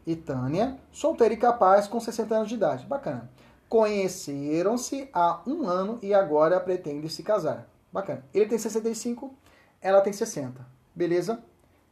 [0.07, 2.85] E Tânia, solteira e capaz, com 60 anos de idade.
[2.85, 3.29] Bacana.
[3.67, 7.67] Conheceram-se há um ano e agora pretendem se casar.
[7.91, 8.23] Bacana.
[8.33, 9.33] Ele tem 65,
[9.81, 10.65] ela tem 60.
[10.95, 11.43] Beleza?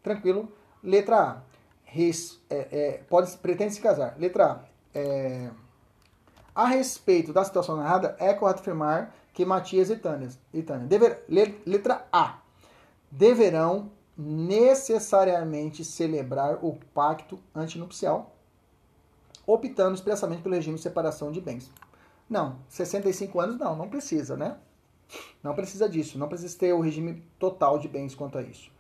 [0.02, 0.50] Tranquilo.
[0.82, 1.38] Letra A.
[1.84, 4.16] Res, é, é, pode, pretende se casar.
[4.18, 4.60] Letra A.
[4.96, 5.50] É,
[6.56, 11.24] a respeito da situação narrada, é correto afirmar que Matias e Tânia, e Tânia dever,
[11.64, 12.40] letra A,
[13.12, 18.36] deverão necessariamente celebrar o pacto antinupcial,
[19.46, 21.72] optando expressamente pelo regime de separação de bens.
[22.28, 24.58] Não, 65 anos não, não precisa, né?
[25.44, 28.72] Não precisa disso, não precisa ter o regime total de bens quanto a isso.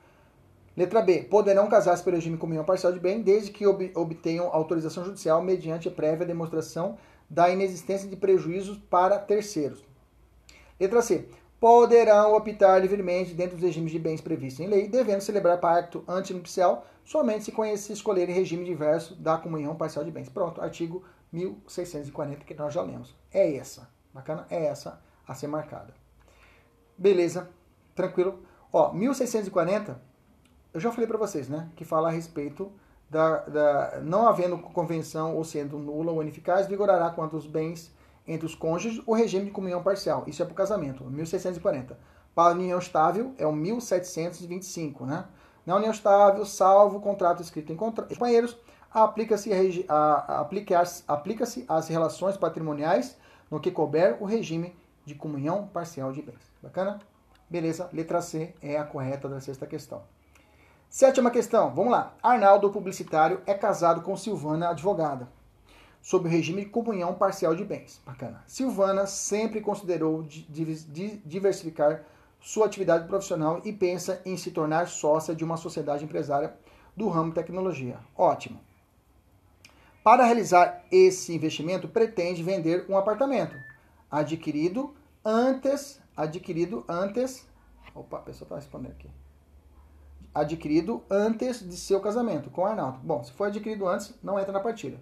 [0.76, 1.22] Letra B.
[1.22, 6.26] Poderão casar-se pelo regime comunhão parcial de bem, desde que obtenham autorização judicial mediante prévia
[6.26, 6.97] demonstração
[7.30, 9.87] da inexistência de prejuízos para terceiros.
[10.80, 11.28] Letra C.
[11.59, 16.86] Poderão optar livremente dentro dos regimes de bens previstos em lei, devendo celebrar pacto antinupcial
[17.07, 20.28] somente se conhecer escolherem regime diverso da comunhão parcial de bens.
[20.28, 23.15] Pronto, artigo 1640 que nós já lemos.
[23.32, 23.89] É essa.
[24.13, 24.45] Bacana?
[24.49, 25.93] É essa a ser marcada.
[26.97, 27.49] Beleza,
[27.95, 28.43] tranquilo.
[28.73, 30.01] Ó, 1640,
[30.73, 31.69] eu já falei para vocês, né?
[31.75, 32.71] Que fala a respeito
[33.09, 37.95] da, da, não havendo convenção ou sendo nula ou ineficaz, vigorará quanto os bens
[38.28, 40.23] entre os cônjuges o regime de comunhão parcial.
[40.28, 41.97] Isso é para o casamento, 1640.
[42.36, 45.25] Para a união estável é o 1725, né?
[45.65, 48.57] Na união estável, salvo contrato escrito em companheiros,
[48.93, 49.51] aplica-se
[49.88, 53.17] aplica aplica as relações patrimoniais
[53.49, 54.75] no que couber o regime
[55.05, 56.51] de comunhão parcial de bens.
[56.61, 56.99] Bacana?
[57.49, 60.01] Beleza, letra C é a correta da sexta questão.
[60.89, 62.13] Sétima questão, vamos lá.
[62.23, 65.28] Arnaldo, publicitário, é casado com Silvana, advogada,
[66.08, 68.01] sob o regime de comunhão parcial de bens.
[68.05, 68.41] Bacana.
[68.47, 72.05] Silvana sempre considerou diversificar
[72.39, 76.55] sua atividade profissional e pensa em se tornar sócia de uma sociedade empresária
[76.95, 77.99] do ramo tecnologia.
[78.16, 78.62] Ótimo.
[80.01, 83.58] Para realizar esse investimento, pretende vender um apartamento
[84.10, 84.95] adquirido
[85.26, 87.45] antes adquirido antes.
[87.93, 89.10] Opa, a pessoa está respondendo aqui.
[90.34, 92.99] Adquirido antes de seu casamento com Arnaldo.
[93.03, 94.97] Bom, se foi adquirido antes, não entra na partida.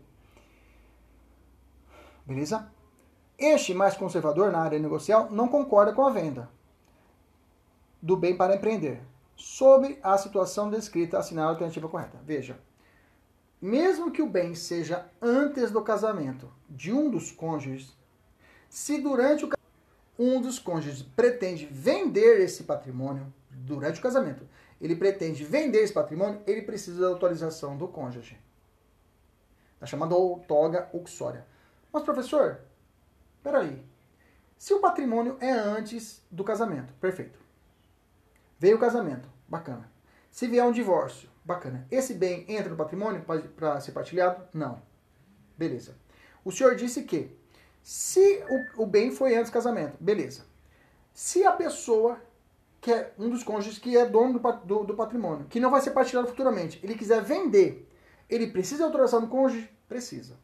[2.26, 2.72] Beleza?
[3.38, 6.50] Este mais conservador na área negocial não concorda com a venda
[8.02, 9.02] do bem para empreender,
[9.36, 12.20] sobre a situação descrita, assinar a alternativa correta.
[12.24, 12.60] Veja,
[13.60, 17.98] mesmo que o bem seja antes do casamento de um dos cônjuges,
[18.70, 19.50] se durante o
[20.20, 24.48] um dos cônjuges pretende vender esse patrimônio durante o casamento,
[24.80, 28.40] ele pretende vender esse patrimônio, ele precisa da autorização do cônjuge.
[29.82, 30.16] É chamada
[30.48, 31.46] toga uxória.
[31.96, 32.60] Mas, professor,
[33.42, 33.82] peraí.
[34.58, 37.40] Se o patrimônio é antes do casamento, perfeito.
[38.60, 39.90] Veio o casamento, bacana.
[40.30, 41.88] Se vier um divórcio, bacana.
[41.90, 43.24] Esse bem entra no patrimônio
[43.56, 44.46] para ser partilhado?
[44.54, 44.82] Não.
[45.58, 45.96] Beleza.
[46.44, 47.34] O senhor disse que
[47.82, 48.44] se
[48.76, 50.44] o, o bem foi antes do casamento, beleza.
[51.14, 52.20] Se a pessoa,
[52.82, 55.80] que é um dos cônjuges que é dono do, do, do patrimônio, que não vai
[55.80, 57.90] ser partilhado futuramente, ele quiser vender,
[58.30, 59.72] ele precisa de autorização do cônjuge?
[59.88, 60.38] Precisa.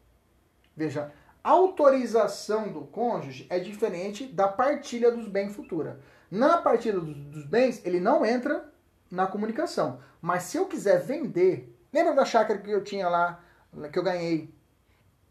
[0.78, 1.12] Veja,
[1.44, 6.00] autorização do cônjuge é diferente da partilha dos bens futura.
[6.30, 8.70] Na partilha dos, dos bens, ele não entra
[9.10, 10.00] na comunicação.
[10.22, 13.44] Mas se eu quiser vender, lembra da chácara que eu tinha lá,
[13.92, 14.54] que eu ganhei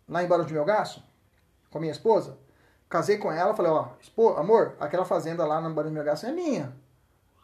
[0.09, 1.09] lá em Barão de Melgaço?
[1.71, 2.37] com a minha esposa.
[2.89, 3.91] Casei com ela, falei, ó,
[4.37, 6.75] amor, aquela fazenda lá na Barão do Melgaço é minha.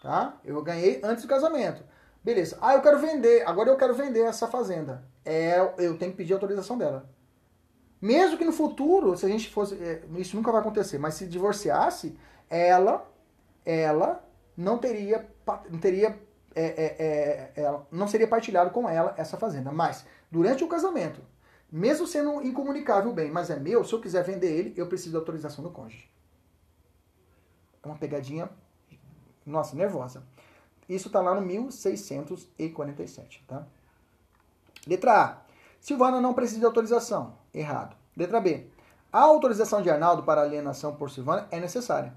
[0.03, 0.35] Tá?
[0.45, 1.83] Eu ganhei antes do casamento.
[2.23, 2.59] Beleza.
[2.61, 3.47] Ah, eu quero vender.
[3.47, 5.05] Agora eu quero vender essa fazenda.
[5.25, 7.09] É, eu tenho que pedir autorização dela.
[8.07, 9.75] Mesmo que no futuro, se a gente fosse.
[9.75, 12.17] É, isso nunca vai acontecer, mas se divorciasse,
[12.49, 13.05] ela,
[13.65, 14.25] ela
[14.57, 15.29] não teria.
[15.69, 16.17] Não teria.
[16.55, 19.73] É, é, é, não seria partilhado com ela essa fazenda.
[19.73, 21.21] Mas, durante o casamento,
[21.71, 25.19] mesmo sendo incomunicável bem, mas é meu, se eu quiser vender ele, eu preciso da
[25.19, 26.09] autorização do cônjuge.
[27.83, 28.49] É uma pegadinha,
[29.45, 30.23] nossa, nervosa.
[30.89, 33.67] Isso está lá no 1647, tá?
[34.87, 35.46] Letra A.
[35.87, 37.35] Silvana não precisa de autorização.
[37.55, 37.95] Errado.
[38.17, 38.67] Letra B.
[39.13, 42.13] A autorização de Arnaldo para alienação por Silvana é necessária,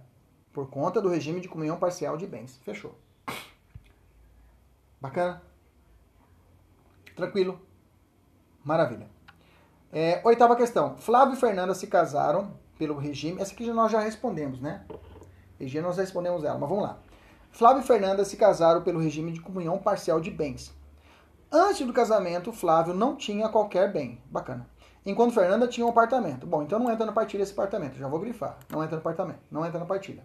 [0.51, 2.59] por conta do regime de comunhão parcial de bens.
[2.63, 2.95] Fechou.
[4.99, 5.43] Bacana?
[7.15, 7.61] Tranquilo?
[8.63, 9.07] Maravilha.
[9.93, 10.97] É, oitava questão.
[10.97, 13.39] Flávio e Fernanda se casaram pelo regime.
[13.39, 14.83] Essa aqui nós já respondemos, né?
[15.59, 16.97] Regime nós já respondemos ela, mas vamos lá.
[17.51, 20.73] Flávio e Fernanda se casaram pelo regime de comunhão parcial de bens.
[21.51, 24.21] Antes do casamento, Flávio não tinha qualquer bem.
[24.29, 24.69] Bacana.
[25.03, 26.45] Enquanto Fernanda tinha um apartamento.
[26.45, 27.97] Bom, então não entra na partilha esse apartamento.
[27.97, 28.59] Já vou grifar.
[28.69, 29.39] Não entra no apartamento.
[29.49, 30.23] Não entra na partilha.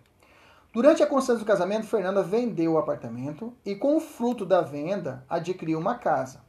[0.71, 5.25] Durante a constância do casamento, Fernanda vendeu o apartamento e, com o fruto da venda,
[5.27, 6.43] adquiriu uma casa.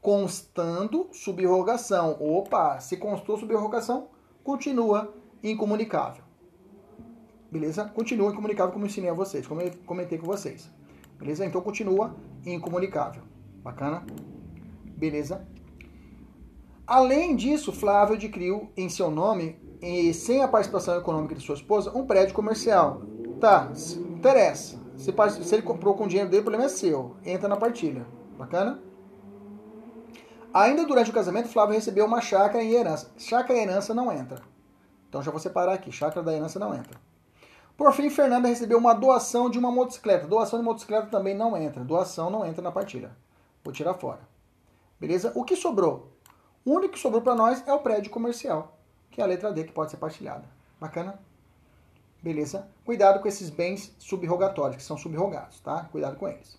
[0.00, 2.16] Constando subrogação.
[2.20, 4.08] Opa, se constou subrogação,
[4.44, 6.24] continua incomunicável.
[7.50, 7.84] Beleza?
[7.84, 10.68] Continua incomunicável como eu ensinei a vocês, como eu comentei com vocês.
[11.18, 11.46] Beleza?
[11.46, 13.31] Então continua incomunicável.
[13.62, 14.04] Bacana?
[14.96, 15.46] Beleza?
[16.86, 21.96] Além disso, Flávio adquiriu em seu nome, e sem a participação econômica de sua esposa,
[21.96, 23.02] um prédio comercial.
[23.40, 23.70] Tá,
[24.10, 24.80] interessa.
[24.96, 27.16] Se, se ele comprou com dinheiro dele, o problema é seu.
[27.24, 28.06] Entra na partilha.
[28.38, 28.80] Bacana?
[30.52, 33.10] Ainda durante o casamento, Flávio recebeu uma chácara em herança.
[33.16, 34.42] Chácara e herança não entra.
[35.08, 35.90] Então já vou separar aqui.
[35.90, 37.00] Chácara da herança não entra.
[37.76, 40.26] Por fim, Fernanda recebeu uma doação de uma motocicleta.
[40.26, 41.82] Doação de motocicleta também não entra.
[41.82, 43.16] Doação não entra na partilha.
[43.64, 44.20] Vou tirar fora.
[44.98, 45.32] Beleza?
[45.34, 46.12] O que sobrou?
[46.64, 48.78] O único que sobrou para nós é o prédio comercial,
[49.10, 50.44] que é a letra D que pode ser partilhada.
[50.80, 51.18] Bacana?
[52.22, 52.68] Beleza?
[52.84, 55.84] Cuidado com esses bens subrogatórios, que são subrogados, tá?
[55.90, 56.56] Cuidado com eles.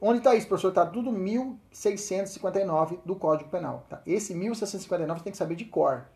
[0.00, 0.68] Onde está isso, professor?
[0.68, 3.84] Está tudo 1659 do Código Penal.
[3.88, 4.02] Tá?
[4.06, 6.06] Esse 1659 você tem que saber de cor.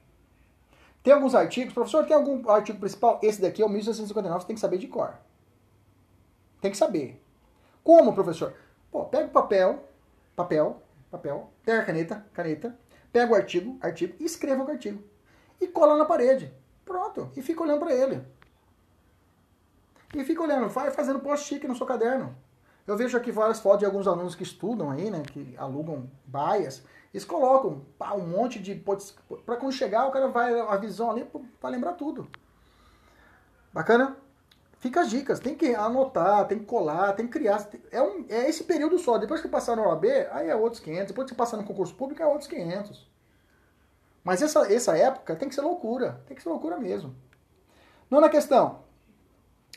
[1.02, 3.18] Tem alguns artigos, professor, tem algum artigo principal?
[3.22, 5.14] Esse daqui é o 1659, você tem que saber de cor.
[6.60, 7.22] Tem que saber.
[7.82, 8.54] Como, professor?
[8.90, 9.82] Pô, pega o papel,
[10.42, 12.78] papel, papel, pega a caneta, caneta,
[13.12, 15.02] pega o artigo, artigo e escreva o artigo.
[15.60, 16.52] E cola na parede.
[16.84, 17.30] Pronto.
[17.36, 18.24] E fica olhando para ele.
[20.14, 22.34] E fica olhando, vai fazendo post-it no seu caderno.
[22.86, 26.82] Eu vejo aqui várias fotos de alguns alunos que estudam aí, né, que alugam baias,
[27.12, 31.24] eles colocam pá, um monte de para quando chegar o cara vai a visão ali
[31.60, 32.28] para lembrar tudo.
[33.72, 34.16] Bacana?
[34.80, 37.68] Fica as dicas, tem que anotar, tem que colar, tem que criar.
[37.92, 39.18] É, um, é esse período só.
[39.18, 41.08] Depois que passar no OAB, aí é outros 500.
[41.08, 43.06] Depois que passar no concurso público, é outros 500.
[44.24, 46.22] Mas essa, essa época tem que ser loucura.
[46.26, 47.14] Tem que ser loucura mesmo.
[48.10, 48.78] Nona questão.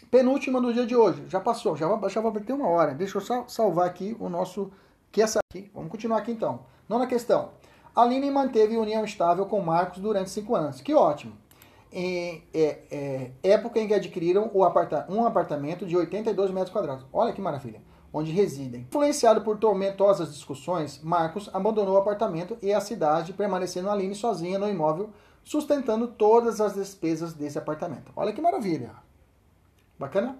[0.09, 1.25] Penúltima do dia de hoje.
[1.27, 2.93] Já passou, já, já vai ter uma hora.
[2.93, 4.71] Deixa eu só salvar aqui o nosso.
[5.11, 5.69] Que essa aqui.
[5.73, 6.65] Vamos continuar aqui então.
[6.87, 7.51] Nona questão.
[7.93, 10.79] Aline manteve união estável com Marcos durante cinco anos.
[10.79, 11.42] Que ótimo
[11.93, 17.05] em é, é, época em que adquiriram aparta um apartamento de 82 metros quadrados.
[17.13, 17.81] Olha que maravilha.
[18.11, 18.81] Onde residem.
[18.81, 24.69] Influenciado por tormentosas discussões, Marcos abandonou o apartamento e a cidade, permanecendo Aline sozinha no
[24.69, 25.09] imóvel,
[25.43, 28.11] sustentando todas as despesas desse apartamento.
[28.15, 28.91] Olha que maravilha.
[29.97, 30.37] Bacana?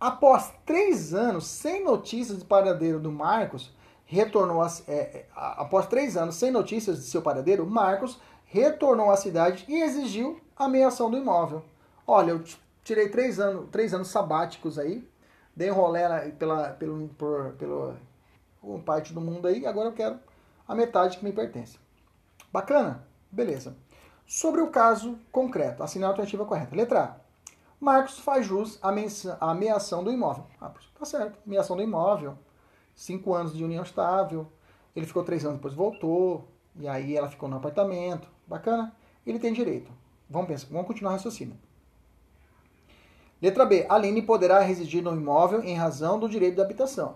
[0.00, 3.72] Após três anos sem notícias de paradeiro do Marcos,
[4.04, 8.20] retornou a, é, é após três anos sem notícias de seu paradeiro, Marcos
[8.52, 11.64] retornou à cidade e exigiu a meiação do imóvel.
[12.06, 12.44] Olha, eu
[12.84, 15.08] tirei três anos, três anos sabáticos aí,
[15.56, 16.00] dei um rolê
[16.38, 17.96] pela, pelo, por, pela
[18.84, 20.20] parte do mundo aí, agora eu quero
[20.68, 21.78] a metade que me pertence.
[22.52, 23.06] Bacana?
[23.30, 23.74] Beleza.
[24.26, 26.76] Sobre o caso concreto, assinar a alternativa correta.
[26.76, 27.16] Letra A.
[27.80, 30.44] Marcos faz jus à ameação do imóvel.
[30.60, 31.38] Ah, tá certo.
[31.46, 32.36] Ameação do imóvel.
[32.94, 34.46] Cinco anos de união estável.
[34.94, 36.46] Ele ficou três anos, depois voltou.
[36.76, 38.28] E aí ela ficou no apartamento.
[38.52, 38.94] Bacana?
[39.26, 39.90] Ele tem direito.
[40.28, 41.56] Vamos pensar, vamos continuar raciocínio.
[43.40, 43.86] Letra B.
[43.88, 47.14] Aline poderá residir no imóvel em razão do direito de habitação.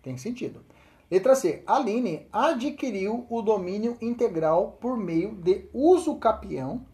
[0.00, 0.60] Tem sentido.
[1.10, 1.64] Letra C.
[1.66, 6.86] Aline adquiriu o domínio integral por meio de uso capião,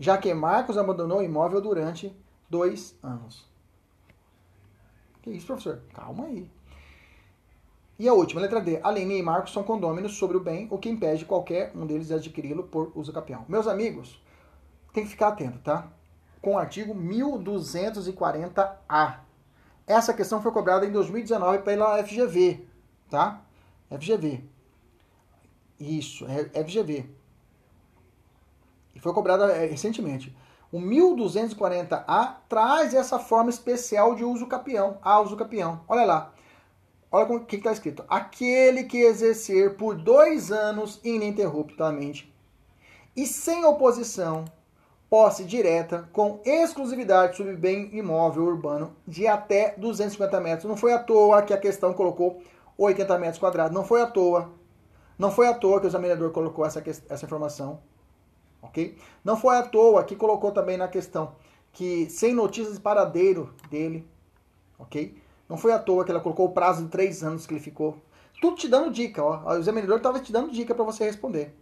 [0.00, 2.16] já que Marcos abandonou o imóvel durante
[2.48, 3.46] dois anos.
[5.20, 5.82] Que isso, professor?
[5.92, 6.50] Calma aí.
[8.02, 8.80] E a última, letra D.
[8.82, 12.14] Aline e Marcos são condôminos sobre o bem, o que impede qualquer um deles de
[12.14, 13.44] adquiri-lo por uso capião.
[13.48, 14.20] Meus amigos,
[14.92, 15.86] tem que ficar atento, tá?
[16.40, 19.18] Com o artigo 1240A.
[19.86, 22.66] Essa questão foi cobrada em 2019 pela FGV,
[23.08, 23.40] tá?
[23.88, 24.42] FGV.
[25.78, 27.08] Isso, é FGV.
[28.96, 30.36] E foi cobrada é, recentemente.
[30.72, 34.98] O 1240A traz essa forma especial de uso capião.
[35.02, 35.82] A uso capião.
[35.86, 36.31] Olha lá.
[37.14, 38.02] Olha o que está escrito.
[38.08, 42.32] Aquele que exercer por dois anos ininterruptamente
[43.14, 44.46] e sem oposição
[45.10, 50.64] posse direta com exclusividade sobre bem imóvel urbano de até 250 metros.
[50.64, 52.42] Não foi à toa que a questão colocou
[52.78, 53.74] 80 metros quadrados.
[53.74, 54.50] Não foi à toa.
[55.18, 57.80] Não foi à toa que o examinador colocou essa, essa informação.
[58.62, 58.96] Ok?
[59.22, 61.34] Não foi à toa que colocou também na questão
[61.74, 64.08] que sem notícias de paradeiro dele.
[64.78, 65.14] Ok?
[65.52, 67.98] Não foi à toa que ela colocou o prazo de três anos que ele ficou.
[68.40, 69.52] Tudo te dando dica, ó.
[69.52, 71.54] O examinador estava te dando dica para você responder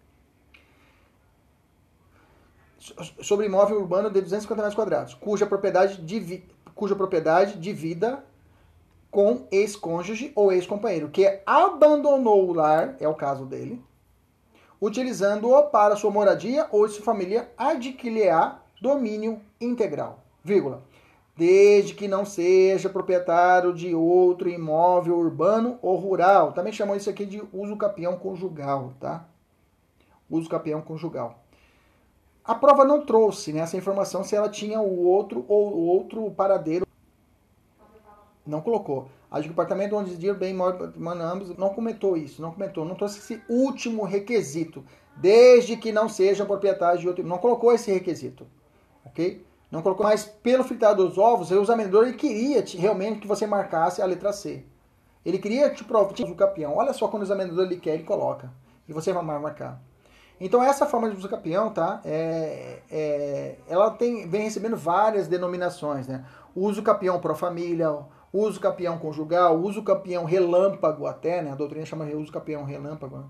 [3.21, 8.25] sobre imóvel urbano de 250 metros quadrados, cuja propriedade, divi, cuja propriedade divida
[9.11, 13.85] com ex-cônjuge ou ex-companheiro, que abandonou o lar, é o caso dele,
[14.81, 20.83] utilizando-o para sua moradia ou sua família adquirir domínio integral, vírgula,
[21.41, 26.53] desde que não seja proprietário de outro imóvel urbano ou rural.
[26.53, 29.27] Também chamam isso aqui de uso capião conjugal, tá?
[30.29, 31.43] Uso capião conjugal.
[32.45, 36.31] A prova não trouxe né, essa informação se ela tinha o outro ou o outro
[36.33, 36.87] paradeiro.
[38.47, 39.09] Não colocou.
[39.31, 40.55] A departamento onde dia bem
[41.23, 44.85] ambos não comentou isso, não comentou, não trouxe esse último requisito,
[45.17, 48.47] desde que não seja proprietário de outro, não colocou esse requisito,
[49.07, 49.49] ok?
[49.71, 53.47] Não colocou, mas pelo fritar dos ovos, o examinador ele queria te, realmente que você
[53.47, 54.65] marcasse a letra C.
[55.25, 56.77] Ele queria te provar o campeão.
[56.77, 58.51] Olha só quando o examinador ele quer, ele coloca.
[58.89, 59.81] E você vai marcar.
[60.41, 62.01] Então essa forma de uso campeão, tá?
[62.05, 66.25] É, é, ela tem, vem recebendo várias denominações, né?
[66.57, 67.95] Uso campeão pro família,
[68.33, 71.53] uso campeão conjugal, uso campeão relâmpago até, né?
[71.53, 73.19] A doutrina chama de uso campeão relâmpago.
[73.19, 73.25] Né?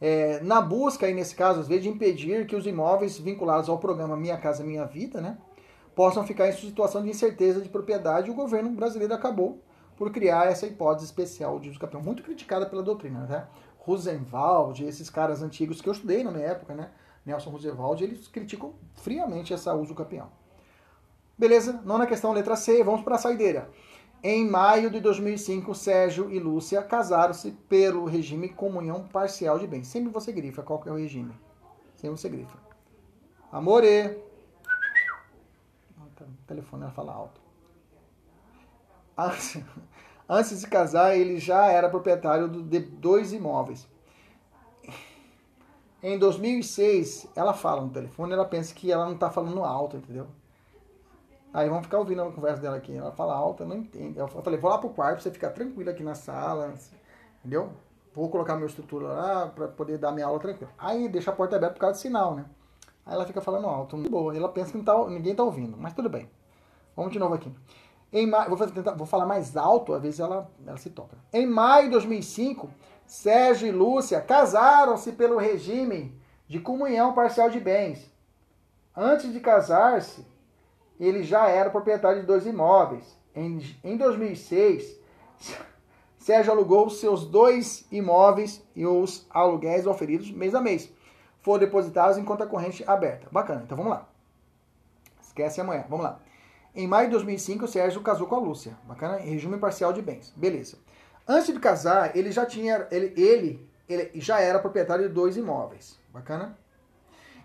[0.00, 3.78] É, na busca, aí nesse caso, às vezes, de impedir que os imóveis vinculados ao
[3.78, 5.38] programa Minha Casa Minha Vida, né?
[5.94, 9.60] Possam ficar em situação de incerteza de propriedade, o governo brasileiro acabou
[9.96, 13.46] por criar essa hipótese especial de uso campeão, muito criticada pela doutrina, né?
[13.78, 16.90] Rosenwald, esses caras antigos que eu estudei na minha época, né?
[17.24, 20.28] Nelson Roosevelt, eles criticam friamente essa uso campeão.
[21.38, 21.80] Beleza?
[21.84, 23.70] Nona questão, letra C, vamos para a saideira.
[24.22, 29.86] Em maio de 2005, Sérgio e Lúcia casaram-se pelo regime comunhão parcial de bens.
[29.86, 31.34] Sempre você grifa qual que é o regime.
[31.94, 32.56] Sempre você grifa.
[33.52, 34.23] Amore.
[36.44, 37.40] O telefone ela fala alto.
[40.28, 43.88] Antes de casar, ele já era proprietário de dois imóveis.
[46.02, 50.26] Em 2006, ela fala no telefone, ela pensa que ela não está falando alto, entendeu?
[51.52, 52.94] Aí vamos ficar ouvindo a conversa dela aqui.
[52.94, 54.18] Ela fala alto, eu não entendo.
[54.18, 56.74] Eu falei, vou lá pro quarto pra você ficar tranquilo aqui na sala,
[57.38, 57.72] entendeu?
[58.12, 60.70] Vou colocar minha estrutura lá para poder dar minha aula tranquilo.
[60.76, 62.44] Aí deixa a porta aberta por causa do sinal, né?
[63.06, 64.34] Aí ela fica falando alto, muito boa.
[64.36, 66.28] Ela pensa que não tá, ninguém tá ouvindo, mas tudo bem.
[66.96, 67.52] Vamos de novo aqui.
[68.12, 71.16] Em vou, tentar, vou falar mais alto, às vezes ela, ela se toca.
[71.32, 72.70] Em maio de 2005,
[73.04, 78.10] Sérgio e Lúcia casaram-se pelo regime de comunhão parcial de bens.
[78.96, 80.24] Antes de casar-se,
[80.98, 83.18] ele já era proprietário de dois imóveis.
[83.34, 85.00] Em, em 2006,
[86.16, 90.90] Sérgio alugou seus dois imóveis e os aluguéis oferidos mês a mês
[91.44, 93.28] foram depositados em conta corrente aberta.
[93.30, 94.08] Bacana, então vamos lá.
[95.22, 96.18] Esquece amanhã, vamos lá.
[96.74, 98.76] Em maio de 2005, o Sérgio casou com a Lúcia.
[98.84, 99.20] Bacana?
[99.20, 100.32] Em regime parcial de bens.
[100.34, 100.78] Beleza.
[101.28, 102.88] Antes de casar, ele já tinha.
[102.90, 106.00] Ele, ele, ele já era proprietário de dois imóveis.
[106.12, 106.58] Bacana?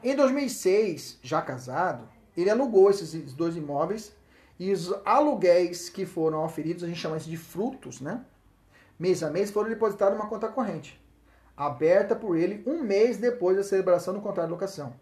[0.02, 4.16] Em 2006, já casado, ele alugou esses dois imóveis
[4.58, 8.24] e os aluguéis que foram oferidos, a gente chama isso de frutos, né?
[8.98, 11.00] Mês a mês, foram depositados numa conta corrente,
[11.60, 14.94] aberta por ele um mês depois da celebração do contrato de locação.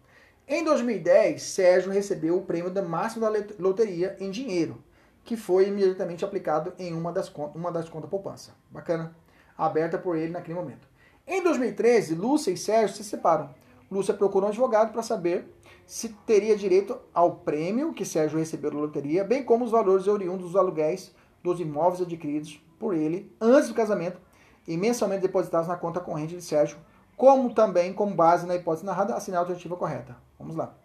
[0.47, 4.83] Em 2010, Sérgio recebeu o prêmio da máxima da loteria em dinheiro,
[5.23, 8.55] que foi imediatamente aplicado em uma das, uma das contas poupança.
[8.71, 9.15] Bacana.
[9.55, 10.87] Aberta por ele naquele momento.
[11.27, 13.53] Em 2013, Lúcia e Sérgio se separam.
[13.91, 15.45] Lúcia procurou um advogado para saber
[15.85, 20.47] se teria direito ao prêmio que Sérgio recebeu da loteria, bem como os valores oriundos
[20.47, 24.19] dos aluguéis dos imóveis adquiridos por ele antes do casamento
[24.67, 26.77] e mensalmente depositados na conta corrente de Sérgio
[27.17, 30.15] como também, com base na hipótese narrada, assinar a alternativa correta.
[30.37, 30.75] Vamos lá.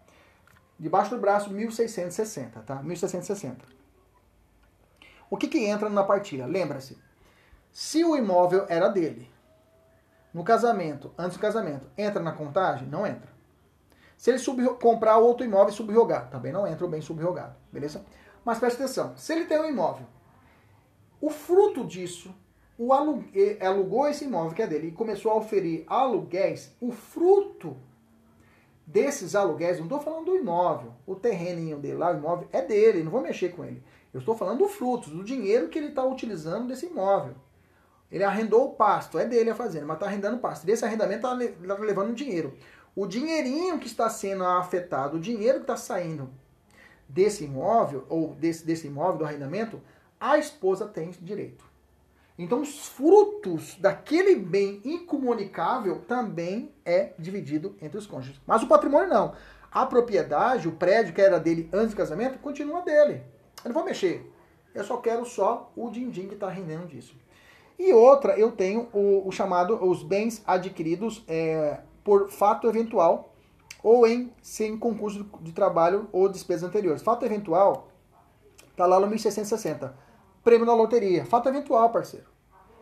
[0.79, 2.81] Debaixo do braço, 1660, tá?
[2.81, 3.63] 1660.
[5.29, 6.47] O que, que entra na partilha?
[6.47, 6.97] Lembra-se,
[7.71, 9.31] se o imóvel era dele,
[10.33, 12.87] no casamento, antes do casamento, entra na contagem?
[12.87, 13.31] Não entra.
[14.17, 14.39] Se ele
[14.81, 18.03] comprar outro imóvel e subrogar, também não entra o bem subrogado, beleza?
[18.43, 20.07] Mas preste atenção, se ele tem um imóvel,
[21.21, 22.33] o fruto disso
[22.77, 27.77] o alugou esse imóvel que é dele e começou a oferir aluguéis, o fruto
[28.85, 33.03] desses aluguéis, não estou falando do imóvel, o terreninho dele lá, o imóvel é dele,
[33.03, 33.81] não vou mexer com ele.
[34.13, 37.35] Eu estou falando do fruto, do dinheiro que ele está utilizando desse imóvel.
[38.11, 40.65] Ele arrendou o pasto, é dele a fazenda, mas está arrendando o pasto.
[40.65, 42.53] Desse arrendamento está tá levando dinheiro.
[42.95, 46.29] o dinheirinho que está sendo afetado, o dinheiro que está saindo
[47.09, 49.81] desse imóvel, ou desse, desse imóvel, do arrendamento,
[50.19, 51.72] a esposa tem direito.
[52.37, 58.41] Então, os frutos daquele bem incomunicável também é dividido entre os cônjuges.
[58.45, 59.33] Mas o patrimônio não.
[59.71, 63.23] A propriedade, o prédio que era dele antes do casamento, continua dele.
[63.63, 64.31] Eu não vou mexer.
[64.73, 67.15] Eu só quero só o din-din que está rendendo disso.
[67.77, 73.33] E outra, eu tenho o, o chamado, os bens adquiridos é, por fato eventual
[73.83, 77.03] ou em sem concurso de trabalho ou despesas anteriores.
[77.03, 77.89] Fato eventual,
[78.75, 80.02] tá lá no 1660.
[80.43, 81.25] Prêmio na loteria.
[81.25, 82.27] Fato eventual, parceiro.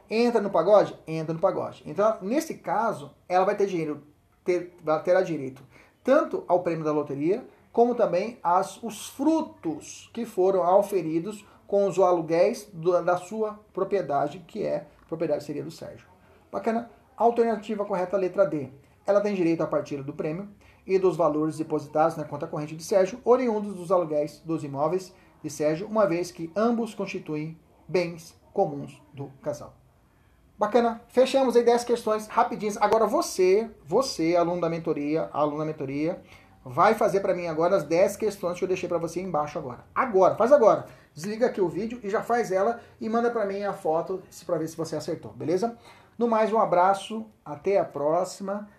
[0.10, 0.98] Entra no pagode?
[1.08, 1.84] Entra no pagode.
[1.86, 4.04] Então, nesse caso, ela vai ter dinheiro,
[4.44, 5.64] ter, terá direito
[6.04, 11.98] tanto ao prêmio da loteria, como também as, os frutos que foram auferidos com os
[11.98, 16.08] aluguéis do, da sua propriedade, que é propriedade seria do Sérgio.
[16.52, 16.90] Bacana?
[17.16, 18.70] Alternativa correta, letra D.
[19.06, 20.50] Ela tem direito à partilha do prêmio
[20.86, 25.50] e dos valores depositados na conta corrente de Sérgio, oriundos dos aluguéis dos imóveis de
[25.50, 29.76] Sérgio, uma vez que ambos constituem bens comuns do casal.
[30.58, 32.78] Bacana, fechamos aí 10 questões rapidinhas.
[32.78, 36.22] Agora você, você, aluno da mentoria, aluno da mentoria,
[36.64, 39.84] vai fazer para mim agora as 10 questões que eu deixei para você embaixo agora.
[39.96, 40.86] Agora, faz agora.
[41.14, 44.58] Desliga aqui o vídeo e já faz ela e manda para mim a foto para
[44.58, 45.76] ver se você acertou, beleza?
[46.18, 48.70] No mais, um abraço, até a próxima.